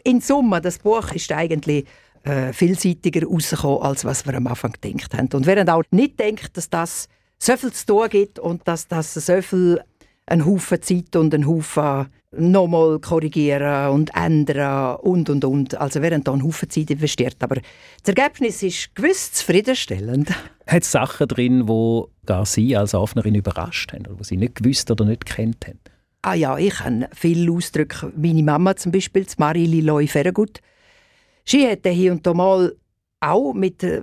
in 0.05 0.21
Summe, 0.21 0.61
das 0.61 0.79
Buch 0.79 1.11
ist 1.11 1.31
eigentlich 1.31 1.85
äh, 2.23 2.53
vielseitiger 2.53 3.27
rausgekommen, 3.27 3.81
als 3.81 4.05
was 4.05 4.25
wir 4.25 4.35
am 4.35 4.47
Anfang 4.47 4.73
gedacht 4.79 5.13
haben. 5.13 5.29
Und 5.33 5.45
während 5.45 5.69
auch 5.69 5.83
nicht 5.91 6.19
denkt, 6.19 6.55
dass 6.55 6.69
das 6.69 7.09
so 7.37 7.57
viel 7.57 7.73
zu 7.73 7.85
tun 7.85 8.09
gibt 8.09 8.39
und 8.39 8.67
dass 8.67 8.87
das 8.87 9.13
so 9.13 9.41
viel 9.41 9.81
einen 10.27 10.45
Haufen 10.45 10.81
Zeit 10.81 11.15
und 11.15 11.33
einen 11.33 11.47
Haufen 11.47 12.07
nochmal 12.31 12.99
korrigieren 12.99 13.89
und 13.91 14.11
ändern 14.15 14.97
und 14.97 15.29
und 15.29 15.43
und. 15.45 15.75
Also 15.79 16.01
während 16.01 16.27
da 16.27 16.33
einen 16.33 16.43
Haufen 16.43 16.69
Zeit 16.69 16.89
investiert. 16.89 17.37
Aber 17.39 17.55
das 17.55 18.15
Ergebnis 18.15 18.61
ist 18.63 18.93
gewiss 18.95 19.31
zufriedenstellend. 19.33 20.31
Hat 20.67 20.83
es 20.83 20.91
Sachen 20.91 21.27
drin, 21.27 21.65
gar 22.25 22.45
Sie 22.45 22.75
als 22.75 22.95
Aufnerin 22.95 23.35
überrascht 23.35 23.93
haben 23.93 24.07
oder 24.07 24.19
wo 24.19 24.23
Sie 24.23 24.37
nicht 24.37 24.55
gewusst 24.55 24.89
oder 24.91 25.05
nicht 25.05 25.25
kennt 25.25 25.65
haben? 25.67 25.79
Ah 26.25 26.33
ja, 26.33 26.57
ich 26.57 26.79
habe 26.79 27.07
viele 27.13 27.51
Ausdrücke. 27.51 28.11
Meine 28.15 28.41
Mama 28.41 28.75
zum 28.75 28.91
Beispiel, 28.91 29.27
Marili 29.37 29.81
Loi 29.81 30.07
Ferragut, 30.07 30.59
sie 31.45 31.69
hatte 31.69 31.89
hier 31.89 32.13
und 32.13 32.25
da 32.25 32.33
mal 32.33 32.75
auch 33.19 33.53
mit 33.53 33.83
äh, 33.83 34.01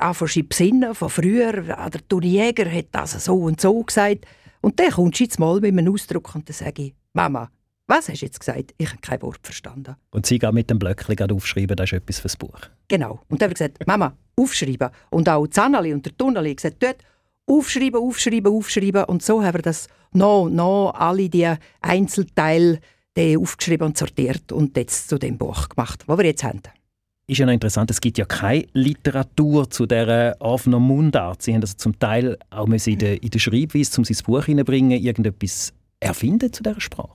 auch 0.00 0.14
von 0.14 0.28
Besinnen 0.48 0.94
von 0.94 1.10
früher, 1.10 1.52
der 1.52 2.08
Toni 2.08 2.28
Jäger 2.28 2.72
hat 2.72 2.86
das 2.92 3.22
so 3.22 3.34
und 3.34 3.60
so 3.60 3.82
gesagt. 3.82 4.24
Und 4.62 4.80
dann 4.80 4.90
kommt 4.90 5.18
sie 5.18 5.24
jetzt 5.24 5.38
mal 5.38 5.60
mit 5.60 5.76
einem 5.76 5.92
Ausdruck 5.92 6.34
und 6.34 6.48
dann 6.48 6.54
sage 6.54 6.82
ich, 6.82 6.94
Mama, 7.12 7.50
was 7.86 8.08
hast 8.08 8.22
du 8.22 8.24
jetzt 8.24 8.40
gesagt? 8.40 8.72
Ich 8.78 8.88
habe 8.88 9.00
kein 9.02 9.20
Wort 9.20 9.40
verstanden. 9.42 9.96
Und 10.12 10.24
sie 10.24 10.38
geht 10.38 10.54
mit 10.54 10.70
dem 10.70 10.78
Blöckchen 10.78 11.30
aufschreiben, 11.30 11.76
das 11.76 11.92
ist 11.92 11.98
etwas 11.98 12.20
fürs 12.20 12.36
Buch. 12.38 12.58
Genau. 12.88 13.20
Und 13.28 13.42
dann 13.42 13.50
habe 13.50 13.52
ich 13.52 13.58
gesagt, 13.58 13.86
Mama, 13.86 14.16
aufschreiben. 14.34 14.88
Und 15.10 15.28
auch 15.28 15.46
Zanali 15.46 15.92
und 15.92 16.06
der 16.06 16.16
Tunneli 16.16 16.54
gesagt, 16.54 16.82
dort 16.82 17.04
aufschreiben, 17.44 18.00
aufschreiben, 18.00 18.50
aufschreiben. 18.50 19.04
Und 19.04 19.22
so 19.22 19.42
haben 19.42 19.58
wir 19.58 19.62
das 19.62 19.88
noch, 20.12 20.48
noch 20.48 20.92
alle 20.92 21.28
die 21.28 21.52
Einzelteile 21.80 22.80
aufgeschrieben 23.38 23.88
und 23.88 23.98
sortiert 23.98 24.50
und 24.50 24.76
jetzt 24.76 25.08
zu 25.08 25.18
dem 25.18 25.36
Buch 25.36 25.68
gemacht, 25.68 26.04
was 26.06 26.18
wir 26.18 26.24
jetzt 26.24 26.42
haben. 26.42 26.62
Ist 27.26 27.38
ja 27.38 27.46
noch 27.46 27.52
interessant, 27.52 27.90
es 27.90 28.00
gibt 28.00 28.18
ja 28.18 28.24
keine 28.24 28.66
Literatur 28.72 29.70
zu 29.70 29.86
dieser 29.86 30.34
offenen 30.40 30.82
Mundart. 30.82 31.42
Sie 31.42 31.54
haben 31.54 31.60
also 31.60 31.76
zum 31.76 31.98
Teil 31.98 32.36
auch 32.50 32.66
in 32.66 32.98
der, 32.98 33.22
in 33.22 33.30
der 33.30 33.38
Schreibweise, 33.38 33.98
um 33.98 34.04
sein 34.04 34.16
Buch 34.24 34.44
hineinbringen, 34.44 34.98
irgendetwas 35.00 35.72
erfinden 36.00 36.52
zu 36.52 36.62
dieser 36.62 36.80
Sprache. 36.80 37.12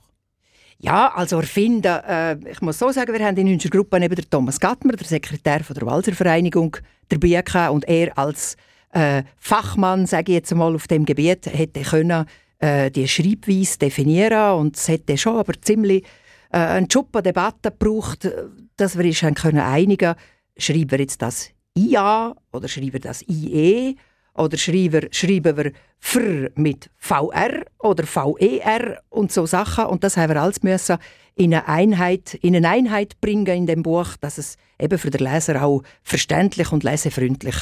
Ja, 0.78 1.12
also 1.14 1.36
erfinden. 1.36 2.00
Äh, 2.06 2.38
ich 2.50 2.60
muss 2.60 2.78
so 2.78 2.90
sagen, 2.92 3.12
wir 3.12 3.26
haben 3.26 3.36
in 3.36 3.48
unserer 3.48 3.70
Gruppe 3.70 3.98
neben 3.98 4.14
der 4.14 4.28
Thomas 4.28 4.60
Gattmer, 4.60 4.92
der 4.92 5.06
Sekretär 5.06 5.62
von 5.64 5.74
der 5.74 5.86
Walser 5.86 6.12
Vereinigung, 6.12 6.76
dabei 7.08 7.42
gehabt 7.42 7.72
und 7.72 7.88
er 7.88 8.16
als 8.16 8.56
äh, 8.92 9.22
Fachmann, 9.36 10.06
sage 10.06 10.32
ich 10.32 10.36
jetzt 10.36 10.54
mal, 10.54 10.74
auf 10.74 10.86
dem 10.86 11.04
Gebiet 11.04 11.46
hätte 11.46 11.82
können 11.82 12.26
äh, 12.58 12.90
die 12.90 13.08
Schreibweise 13.08 13.78
definieren 13.78 14.58
und 14.58 14.76
es 14.76 14.88
hätte 14.88 15.18
schon 15.18 15.36
aber 15.36 15.60
ziemlich 15.60 16.04
äh, 16.50 16.58
eine 16.58 16.88
Schuppe 16.90 17.22
Debatte 17.22 17.70
gebraucht, 17.70 18.28
dass 18.76 18.98
wir 18.98 19.04
uns 19.04 19.20
können 19.40 19.60
einigen, 19.60 20.14
schreiben 20.56 20.90
wir 20.90 21.00
jetzt 21.00 21.22
das 21.22 21.50
IA 21.76 22.34
oder 22.52 22.68
schreiben 22.68 22.94
wir 22.94 23.00
das 23.00 23.22
IE 23.28 23.96
oder 24.34 24.56
schreiben, 24.56 25.08
schreiben 25.10 25.56
wir 25.56 25.72
FR 25.98 26.50
mit 26.54 26.90
VR 26.98 27.64
oder 27.78 28.04
VER 28.04 29.02
und 29.08 29.32
so 29.32 29.46
Sachen. 29.46 29.86
Und 29.86 30.04
das 30.04 30.16
haben 30.16 30.34
wir 30.34 30.40
alles 30.40 30.62
müssen 30.62 30.98
in 31.34 31.54
eine 31.54 31.68
Einheit, 31.68 32.34
in 32.34 32.56
eine 32.56 32.68
Einheit 32.68 33.20
bringen 33.20 33.46
in 33.46 33.66
dem 33.66 33.82
Buch, 33.82 34.16
dass 34.20 34.38
es 34.38 34.56
eben 34.80 34.98
für 34.98 35.10
den 35.10 35.26
Leser 35.26 35.62
auch 35.62 35.82
verständlich 36.02 36.72
und 36.72 36.84
lesefreundlich 36.84 37.56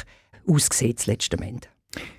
aussieht, 0.46 0.98
das 0.98 1.06
letzte 1.06 1.36
Ende. 1.38 1.68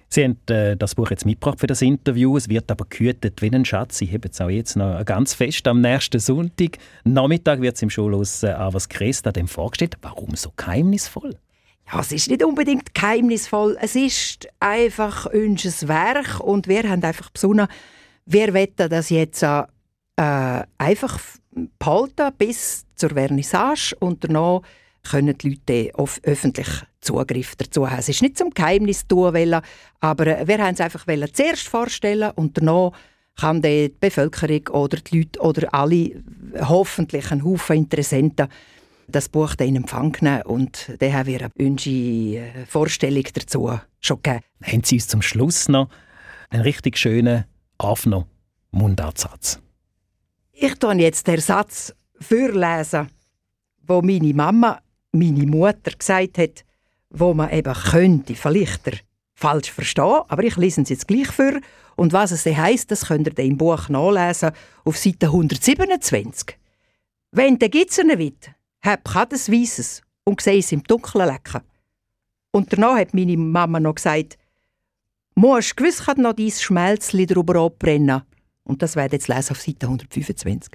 Sie 0.10 0.24
haben 0.24 0.38
äh, 0.50 0.78
das 0.78 0.96
Buch 0.96 1.10
jetzt 1.10 1.26
mitgebracht 1.26 1.60
für 1.60 1.68
das 1.68 1.82
Interview. 1.82 2.38
Es 2.38 2.50
wird 2.50 2.70
aber 2.72 2.86
gehütet 2.90 3.42
wie 3.42 3.52
ein 3.52 3.66
Schatz. 3.66 3.98
Sie 3.98 4.08
haben 4.08 4.30
es 4.30 4.40
auch 4.40 4.50
jetzt 4.50 4.76
noch 4.76 5.04
ganz 5.06 5.34
fest 5.34 5.68
am 5.68 5.82
nächsten 5.82 6.20
Sonntag. 6.20 6.78
Nachmittag 7.04 7.62
wird 7.62 7.76
es 7.76 7.82
im 7.82 7.90
Schulhaus 7.90 8.44
äh, 8.44 8.50
Avas 8.50 8.88
Cresta 8.90 9.32
dem 9.32 9.48
vorgestellt. 9.48 9.98
Warum 10.02 10.36
so 10.36 10.52
geheimnisvoll? 10.56 11.36
Ja, 11.92 12.00
es 12.00 12.12
ist 12.12 12.30
nicht 12.30 12.44
unbedingt 12.44 12.94
geheimnisvoll. 12.94 13.78
Es 13.80 13.96
ist 13.96 14.48
einfach 14.60 15.28
unser 15.28 15.88
Werk 15.88 16.40
und 16.40 16.68
wir 16.68 16.84
haben 16.84 17.04
einfach 17.04 17.30
besonnen, 17.30 17.68
wir 18.26 18.54
wollen 18.54 18.74
das 18.76 19.10
jetzt 19.10 19.44
äh, 19.44 19.64
einfach 20.78 21.20
behalten 21.78 22.32
bis 22.38 22.86
zur 22.96 23.12
Vernissage 23.12 23.96
und 24.00 24.24
danach 24.24 24.62
können 25.10 25.38
die 25.38 25.50
Leute 25.50 25.92
auf 25.96 26.20
öffentlich 26.24 26.68
Zugriff 27.02 27.56
dazu 27.56 27.90
haben. 27.90 28.00
Es 28.00 28.10
ist 28.10 28.22
nicht 28.22 28.38
zum 28.38 28.50
Geheimnis 28.50 29.08
tun, 29.08 29.62
aber 30.00 30.26
wir 30.48 30.58
haben 30.58 30.74
es 30.74 30.82
einfach 30.82 31.06
zuerst 31.34 31.68
vorstellen 31.68 32.32
und 32.36 32.58
danach 32.58 32.92
kann 33.36 33.62
die 33.62 33.94
Bevölkerung 34.00 34.68
oder 34.70 34.98
die 34.98 35.20
Leute 35.20 35.40
oder 35.42 35.74
alle 35.74 36.24
hoffentlich 36.60 37.32
ein 37.32 37.44
Haufen 37.44 37.78
Interessenten 37.78 38.48
das 39.08 39.30
Buch 39.30 39.54
in 39.60 39.76
Empfang 39.76 40.16
nehmen 40.22 40.42
und 40.44 40.92
dann 41.00 41.14
haben 41.14 41.28
wir 41.28 41.50
unsere 41.60 42.38
äh, 42.38 42.66
Vorstellung 42.66 43.24
dazu 43.34 43.80
schon 44.00 44.22
gegeben. 44.22 44.44
Haben 44.64 44.84
Sie 44.84 44.96
uns 44.96 45.08
zum 45.08 45.22
Schluss 45.22 45.68
noch 45.68 45.90
einen 46.50 46.64
richtig 46.64 46.98
schönen 46.98 47.46
Afno 47.78 48.26
Mundartsatz? 48.72 49.60
Ich 50.54 50.76
tue 50.76 50.96
jetzt 50.96 51.28
den 51.28 51.40
Satz 51.40 51.94
vorlesen, 52.20 53.10
wo 53.84 54.02
meine 54.02 54.34
Mama, 54.34 54.80
meine 55.16 55.46
Mutter 55.46 55.92
gesagt 55.98 56.38
hat, 56.38 56.66
wo 57.10 57.34
man 57.34 57.52
eben 57.52 57.74
könnte 57.74 58.36
vielleicht 58.36 59.04
falsch 59.34 59.72
verstehen, 59.72 60.22
aber 60.28 60.44
ich 60.44 60.56
lese 60.58 60.82
es 60.82 60.90
jetzt 60.90 61.08
gleich 61.08 61.28
für. 61.28 61.60
Und 61.96 62.14
was 62.14 62.32
es 62.32 62.46
heisst, 62.46 62.92
das 62.92 63.08
könnt 63.08 63.28
ihr 63.28 63.46
im 63.46 63.58
Buch 63.58 63.90
nachlesen 63.90 64.52
auf 64.84 64.98
Seite 64.98 65.28
127. 65.28 66.58
Wenn 67.32 67.60
der 67.60 67.70
Gitzer 67.70 68.04
wit, 68.18 68.52
hab 68.84 69.30
das 69.30 69.52
Weisses 69.52 70.02
und 70.24 70.42
sehe 70.42 70.60
es 70.60 70.72
im 70.72 70.84
Dunkeln 70.84 71.28
lecken. 71.28 71.62
Und 72.52 72.72
danach 72.72 72.98
hat 72.98 73.14
meine 73.14 73.38
Mama 73.38 73.80
noch 73.80 73.96
gesagt, 73.96 74.38
«Musst 75.36 75.76
gewiss 75.76 76.06
noch 76.18 76.34
dein 76.34 76.52
Schmelzli 76.52 77.26
drüber 77.26 77.66
abbrennen.» 77.66 78.22
Und 78.64 78.82
das 78.82 78.96
werde 78.96 79.18
jetzt 79.18 79.28
lesen 79.28 79.52
auf 79.52 79.62
Seite 79.62 79.86
125. 79.88 80.74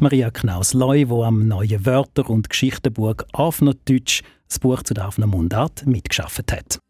Maria 0.00 0.30
Knaus-Leu, 0.30 1.04
die 1.04 1.22
am 1.22 1.46
neuen 1.46 1.86
Wörter- 1.86 2.28
und 2.28 2.50
Geschichtenbuch 2.50 3.14
«Afner 3.32 3.74
Deutsch» 3.84 4.22
das 4.48 4.58
Buch 4.58 4.82
zu 4.82 4.92
der 4.92 5.04
Afner 5.04 5.28
Mundart 5.28 5.86
mitgeschafft 5.86 6.50
hat. 6.50 6.80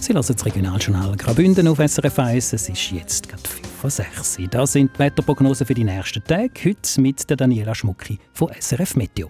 Sie 0.00 0.12
hören 0.12 0.24
das 0.26 0.44
Regionaljournal 0.44 1.16
Graubünden 1.16 1.68
auf 1.68 1.78
SRF 1.78 2.18
1. 2.18 2.52
Es 2.52 2.68
ist 2.68 2.90
jetzt 2.90 3.28
gerade 3.28 3.48
5 3.48 3.68
vor 3.68 3.90
6 3.90 4.38
Das 4.50 4.72
sind 4.72 4.92
die 4.94 4.98
Wetterprognosen 4.98 5.66
für 5.66 5.74
die 5.74 5.84
nächsten 5.84 6.24
Tage. 6.24 6.50
Heute 6.64 7.00
mit 7.00 7.30
der 7.30 7.36
Daniela 7.36 7.74
Schmucki 7.74 8.18
von 8.32 8.50
SRF 8.58 8.96
Meteo. 8.96 9.28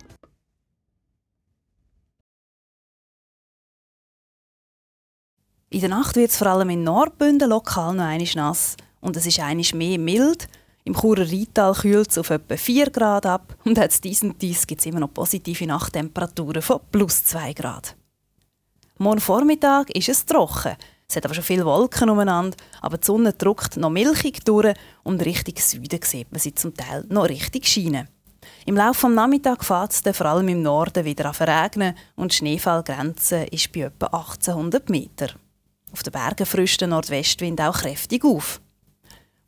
In 5.68 5.80
der 5.80 5.90
Nacht 5.90 6.16
wird 6.16 6.30
es 6.30 6.36
vor 6.38 6.46
allem 6.46 6.70
in 6.70 6.82
Nordbünden 6.82 7.50
lokal 7.50 7.94
noch 7.94 8.04
einmal 8.04 8.26
nass 8.34 8.76
und 9.00 9.16
es 9.16 9.26
ist 9.26 9.38
einisch 9.38 9.74
mehr 9.74 9.98
mild. 9.98 10.48
Im 10.90 10.96
Churer 10.96 11.30
Rheintal 11.30 11.72
kühlt 11.72 12.10
es 12.10 12.18
auf 12.18 12.30
etwa 12.30 12.56
4 12.56 12.90
Grad 12.90 13.24
ab 13.24 13.54
und 13.64 13.78
als 13.78 14.00
diesen 14.00 14.36
dies 14.38 14.66
gibt 14.66 14.80
es 14.80 14.86
immer 14.86 14.98
noch 14.98 15.14
positive 15.14 15.64
Nachttemperaturen 15.64 16.62
von 16.62 16.80
plus 16.90 17.22
2 17.26 17.52
Grad. 17.52 17.94
Morgen 18.98 19.20
Vormittag 19.20 19.90
ist 19.90 20.08
es 20.08 20.26
trocken. 20.26 20.74
Es 21.08 21.14
hat 21.14 21.24
aber 21.24 21.34
schon 21.34 21.44
viele 21.44 21.64
Wolken 21.64 22.10
umeinander, 22.10 22.56
aber 22.80 22.98
die 22.98 23.06
Sonne 23.06 23.32
drückt 23.32 23.76
noch 23.76 23.90
milchig 23.90 24.44
durch 24.44 24.74
und 25.04 25.24
Richtung 25.24 25.54
Süden 25.58 26.00
sieht 26.02 26.32
man 26.32 26.40
sie 26.40 26.56
zum 26.56 26.74
Teil 26.74 27.04
noch 27.08 27.28
richtig 27.28 27.68
scheinen. 27.68 28.08
Im 28.66 28.74
Laufe 28.74 29.06
des 29.06 29.14
Nachmittags 29.14 29.68
fährt 29.68 29.92
es 29.92 30.16
vor 30.16 30.26
allem 30.26 30.48
im 30.48 30.62
Norden 30.62 31.04
wieder 31.04 31.26
an 31.26 31.34
verregnen 31.34 31.94
und 32.16 32.32
die 32.32 32.38
Schneefallgrenze 32.38 33.44
ist 33.44 33.70
bei 33.70 33.82
etwa 33.82 34.06
1800 34.06 34.90
Meter. 34.90 35.28
Auf 35.92 36.02
den 36.02 36.12
Bergen 36.12 36.46
frischt 36.46 36.80
der 36.80 36.88
Nordwestwind 36.88 37.60
auch 37.60 37.78
kräftig 37.78 38.24
auf. 38.24 38.60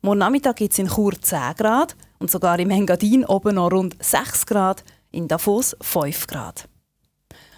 Morgen 0.05 0.19
Nachmittag 0.19 0.57
gibt 0.57 0.73
es 0.73 0.79
in 0.79 0.89
Chur 0.89 1.13
10 1.13 1.55
Grad 1.55 1.95
und 2.19 2.29
sogar 2.29 2.59
im 2.59 2.69
Engadin 2.71 3.23
oben 3.23 3.55
noch 3.55 3.71
rund 3.71 3.95
6 4.03 4.45
Grad, 4.45 4.83
in 5.11 5.29
Davos 5.29 5.77
5 5.79 6.27
Grad. 6.27 6.67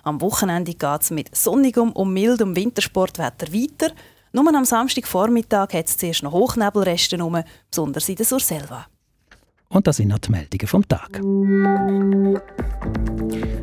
Am 0.04 0.22
Wochenende 0.22 0.76
geht 0.76 1.02
es 1.02 1.10
mit 1.10 1.36
sonnigem 1.36 1.92
und 1.92 2.14
mildem 2.14 2.56
Wintersportwetter 2.56 3.52
weiter. 3.52 3.92
Nur 4.32 4.54
am 4.54 4.64
Samstagvormittag 4.64 5.74
hat 5.74 5.88
es 5.88 5.98
zuerst 5.98 6.22
noch 6.22 6.34
Hochnebelreste 6.34 7.20
rum, 7.20 7.42
besonders 7.72 8.08
in 8.10 8.16
der 8.18 8.28
Surselva. 8.28 8.86
Und 9.70 9.88
das 9.88 9.98
sind 9.98 10.10
noch 10.10 10.20
die 10.20 10.30
Meldungen 10.30 10.68
vom 10.68 10.88
Tag. 10.88 11.20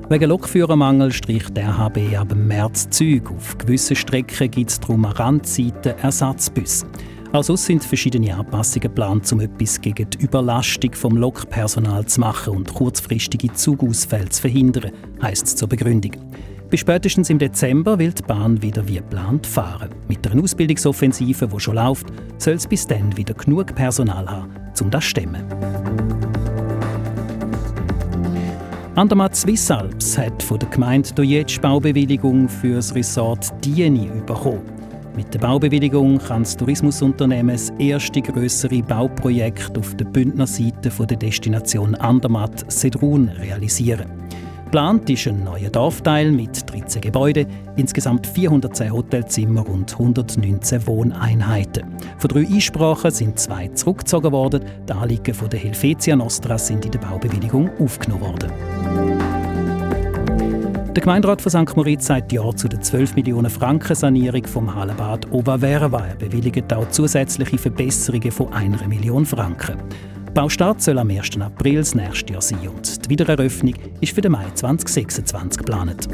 Wegen 0.09 0.29
Lokführermangel 0.29 1.12
streicht 1.12 1.57
der 1.57 1.68
RHB 1.68 2.16
ab 2.18 2.35
März 2.35 2.90
Züge. 2.90 3.33
Auf 3.33 3.57
gewissen 3.59 3.95
Strecken 3.95 4.51
gibt 4.51 4.71
es 4.71 4.81
darum 4.81 5.05
an 5.05 5.12
Randzeiten 5.12 5.97
Ersatzbusse. 5.99 6.88
Auch 7.33 7.42
sonst 7.42 7.64
sind 7.64 7.83
verschiedene 7.83 8.37
Anpassungen 8.37 8.83
geplant, 8.83 9.33
um 9.33 9.40
etwas 9.40 9.81
gegen 9.81 10.09
die 10.11 10.18
Überlastung 10.23 10.92
vom 10.92 11.16
Lokpersonal 11.16 12.05
zu 12.05 12.21
machen 12.21 12.55
und 12.55 12.75
kurzfristige 12.75 13.51
Zugausfälle 13.55 14.29
zu 14.29 14.42
verhindern, 14.42 14.92
heisst 15.23 15.47
es 15.47 15.57
zur 15.57 15.68
Begründung. 15.68 16.12
Bis 16.68 16.81
spätestens 16.81 17.31
im 17.31 17.38
Dezember 17.38 17.99
will 17.99 18.12
die 18.12 18.23
Bahn 18.23 18.61
wieder 18.61 18.87
wie 18.87 18.97
geplant 18.97 19.47
fahren. 19.47 19.88
Mit 20.09 20.31
einer 20.31 20.42
Ausbildungsoffensive, 20.42 21.49
die 21.49 21.61
schon 21.61 21.77
läuft, 21.77 22.07
soll 22.37 22.55
es 22.55 22.66
bis 22.66 22.87
dann 22.87 23.16
wieder 23.16 23.33
genug 23.33 23.75
Personal 23.75 24.27
haben, 24.29 24.55
um 24.83 24.90
das 24.90 25.05
zu 25.05 25.11
stemmen. 25.11 25.42
Andermatt 28.95 29.35
Swiss 29.35 29.71
Alps 29.71 30.18
hat 30.18 30.42
von 30.42 30.59
der 30.59 30.68
Gemeinde 30.68 31.11
Dojetsch 31.14 31.59
Baubewilligung 31.62 32.47
für 32.47 32.75
das 32.75 32.95
Resort 32.95 33.51
Dieni 33.64 34.11
bekommen. 34.27 34.82
Mit 35.14 35.35
der 35.35 35.40
Baubewilligung 35.40 36.18
kann 36.18 36.42
das 36.42 36.57
Tourismusunternehmen 36.57 37.55
das 37.55 37.70
erste 37.79 38.22
größere 38.22 38.83
Bauprojekt 38.83 39.77
auf 39.77 39.94
der 39.96 40.07
Bündner 40.07 40.46
Seite 40.46 40.90
der 40.90 41.16
Destination 41.18 41.94
Andermatt-Sedrun 41.94 43.29
realisieren. 43.29 44.07
Geplant 44.72 45.11
ist 45.11 45.27
ein 45.27 45.44
neuer 45.44 45.68
Dorfteil 45.68 46.33
mit 46.33 46.70
13 46.72 47.03
Gebäuden, 47.03 47.46
insgesamt 47.77 48.27
410 48.27 48.90
Hotelzimmer 48.90 49.68
und 49.68 49.92
119 49.92 50.87
Wohneinheiten. 50.87 51.85
Von 52.16 52.29
drei 52.29 52.46
Einsprachen 52.46 53.11
sind 53.11 53.38
zwei 53.38 53.68
zurückgezogen 53.68 54.33
worden. 54.33 54.64
Die 54.88 54.92
Anliegen 54.92 55.37
der 55.51 55.61
Helvetia 55.61 56.16
Nostra 56.16 56.57
sind 56.57 56.87
in 56.87 56.92
der 56.92 57.01
Baubewilligung 57.01 57.68
aufgenommen 57.79 58.22
worden. 58.22 59.12
Der 60.94 61.00
Gemeinderat 61.00 61.40
von 61.40 61.50
St. 61.50 61.74
Moritz 61.74 62.05
sagt 62.05 62.33
Ja 62.33 62.55
zu 62.55 62.68
der 62.68 62.83
12 62.83 63.14
Millionen 63.14 63.48
Franken 63.48 63.94
Sanierung 63.94 64.46
vom 64.46 64.74
Hallenbad 64.74 65.33
Oberwerwa. 65.33 66.05
Er 66.07 66.16
bewilligt 66.16 66.70
auch 66.70 66.87
zusätzliche 66.90 67.57
Verbesserungen 67.57 68.31
von 68.31 68.52
1 68.52 68.87
Million 68.87 69.24
Franken. 69.24 69.78
Baustart 70.35 70.83
soll 70.83 70.98
am 70.98 71.09
1. 71.09 71.40
April 71.40 71.76
des 71.76 71.94
nächsten 71.94 72.35
Jahr 72.35 72.42
sein 72.42 72.68
und 72.68 73.07
die 73.07 73.09
Wiedereröffnung 73.09 73.74
ist 74.02 74.14
für 74.14 74.20
den 74.20 74.33
Mai 74.33 74.44
2026 74.55 75.59
geplant. 75.61 76.09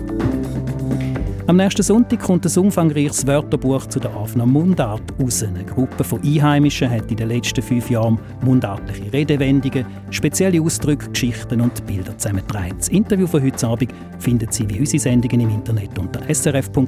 Nächsten 1.58 1.82
Sonntag 1.82 2.20
kommt 2.20 2.46
ein 2.46 2.56
umfangreiches 2.56 3.26
Wörterbuch 3.26 3.86
zu 3.86 3.98
der 3.98 4.14
Aufnahme 4.14 4.52
Mundart 4.52 5.02
raus. 5.20 5.42
Eine 5.42 5.64
Gruppe 5.64 6.04
von 6.04 6.22
Einheimischen 6.22 6.88
hat 6.88 7.10
in 7.10 7.16
den 7.16 7.26
letzten 7.30 7.62
fünf 7.62 7.90
Jahren 7.90 8.16
mundartliche 8.42 9.12
Redewendungen, 9.12 9.84
spezielle 10.10 10.62
Ausdrücke, 10.62 11.10
Geschichten 11.10 11.60
und 11.60 11.84
Bilder 11.84 12.16
zusammengetragen. 12.16 12.76
Das 12.78 12.86
Interview 12.90 13.26
von 13.26 13.42
heute 13.42 13.66
Abend 13.66 13.92
finden 14.20 14.46
Sie 14.52 14.70
wie 14.70 14.78
unsere 14.78 15.00
Sendungen 15.00 15.40
im 15.40 15.50
Internet 15.50 15.98
unter 15.98 16.20
srf.ch-audio. 16.32 16.84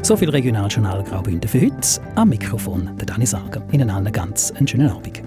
So 0.00 0.16
viel 0.16 0.30
Regionaljournal 0.30 1.04
Graubünden 1.04 1.46
für 1.46 1.60
heute. 1.60 2.00
Am 2.14 2.30
Mikrofon 2.30 2.96
der 2.96 3.04
Dani 3.04 3.26
Sager. 3.26 3.60
Ihnen 3.72 3.90
allen 3.90 4.10
ganz 4.10 4.52
einen 4.52 4.66
schönen 4.66 4.88
Abend. 4.88 5.22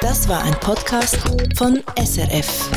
Das 0.00 0.26
war 0.30 0.42
ein 0.44 0.54
Podcast 0.60 1.18
von 1.58 1.82
SRF. 2.02 2.70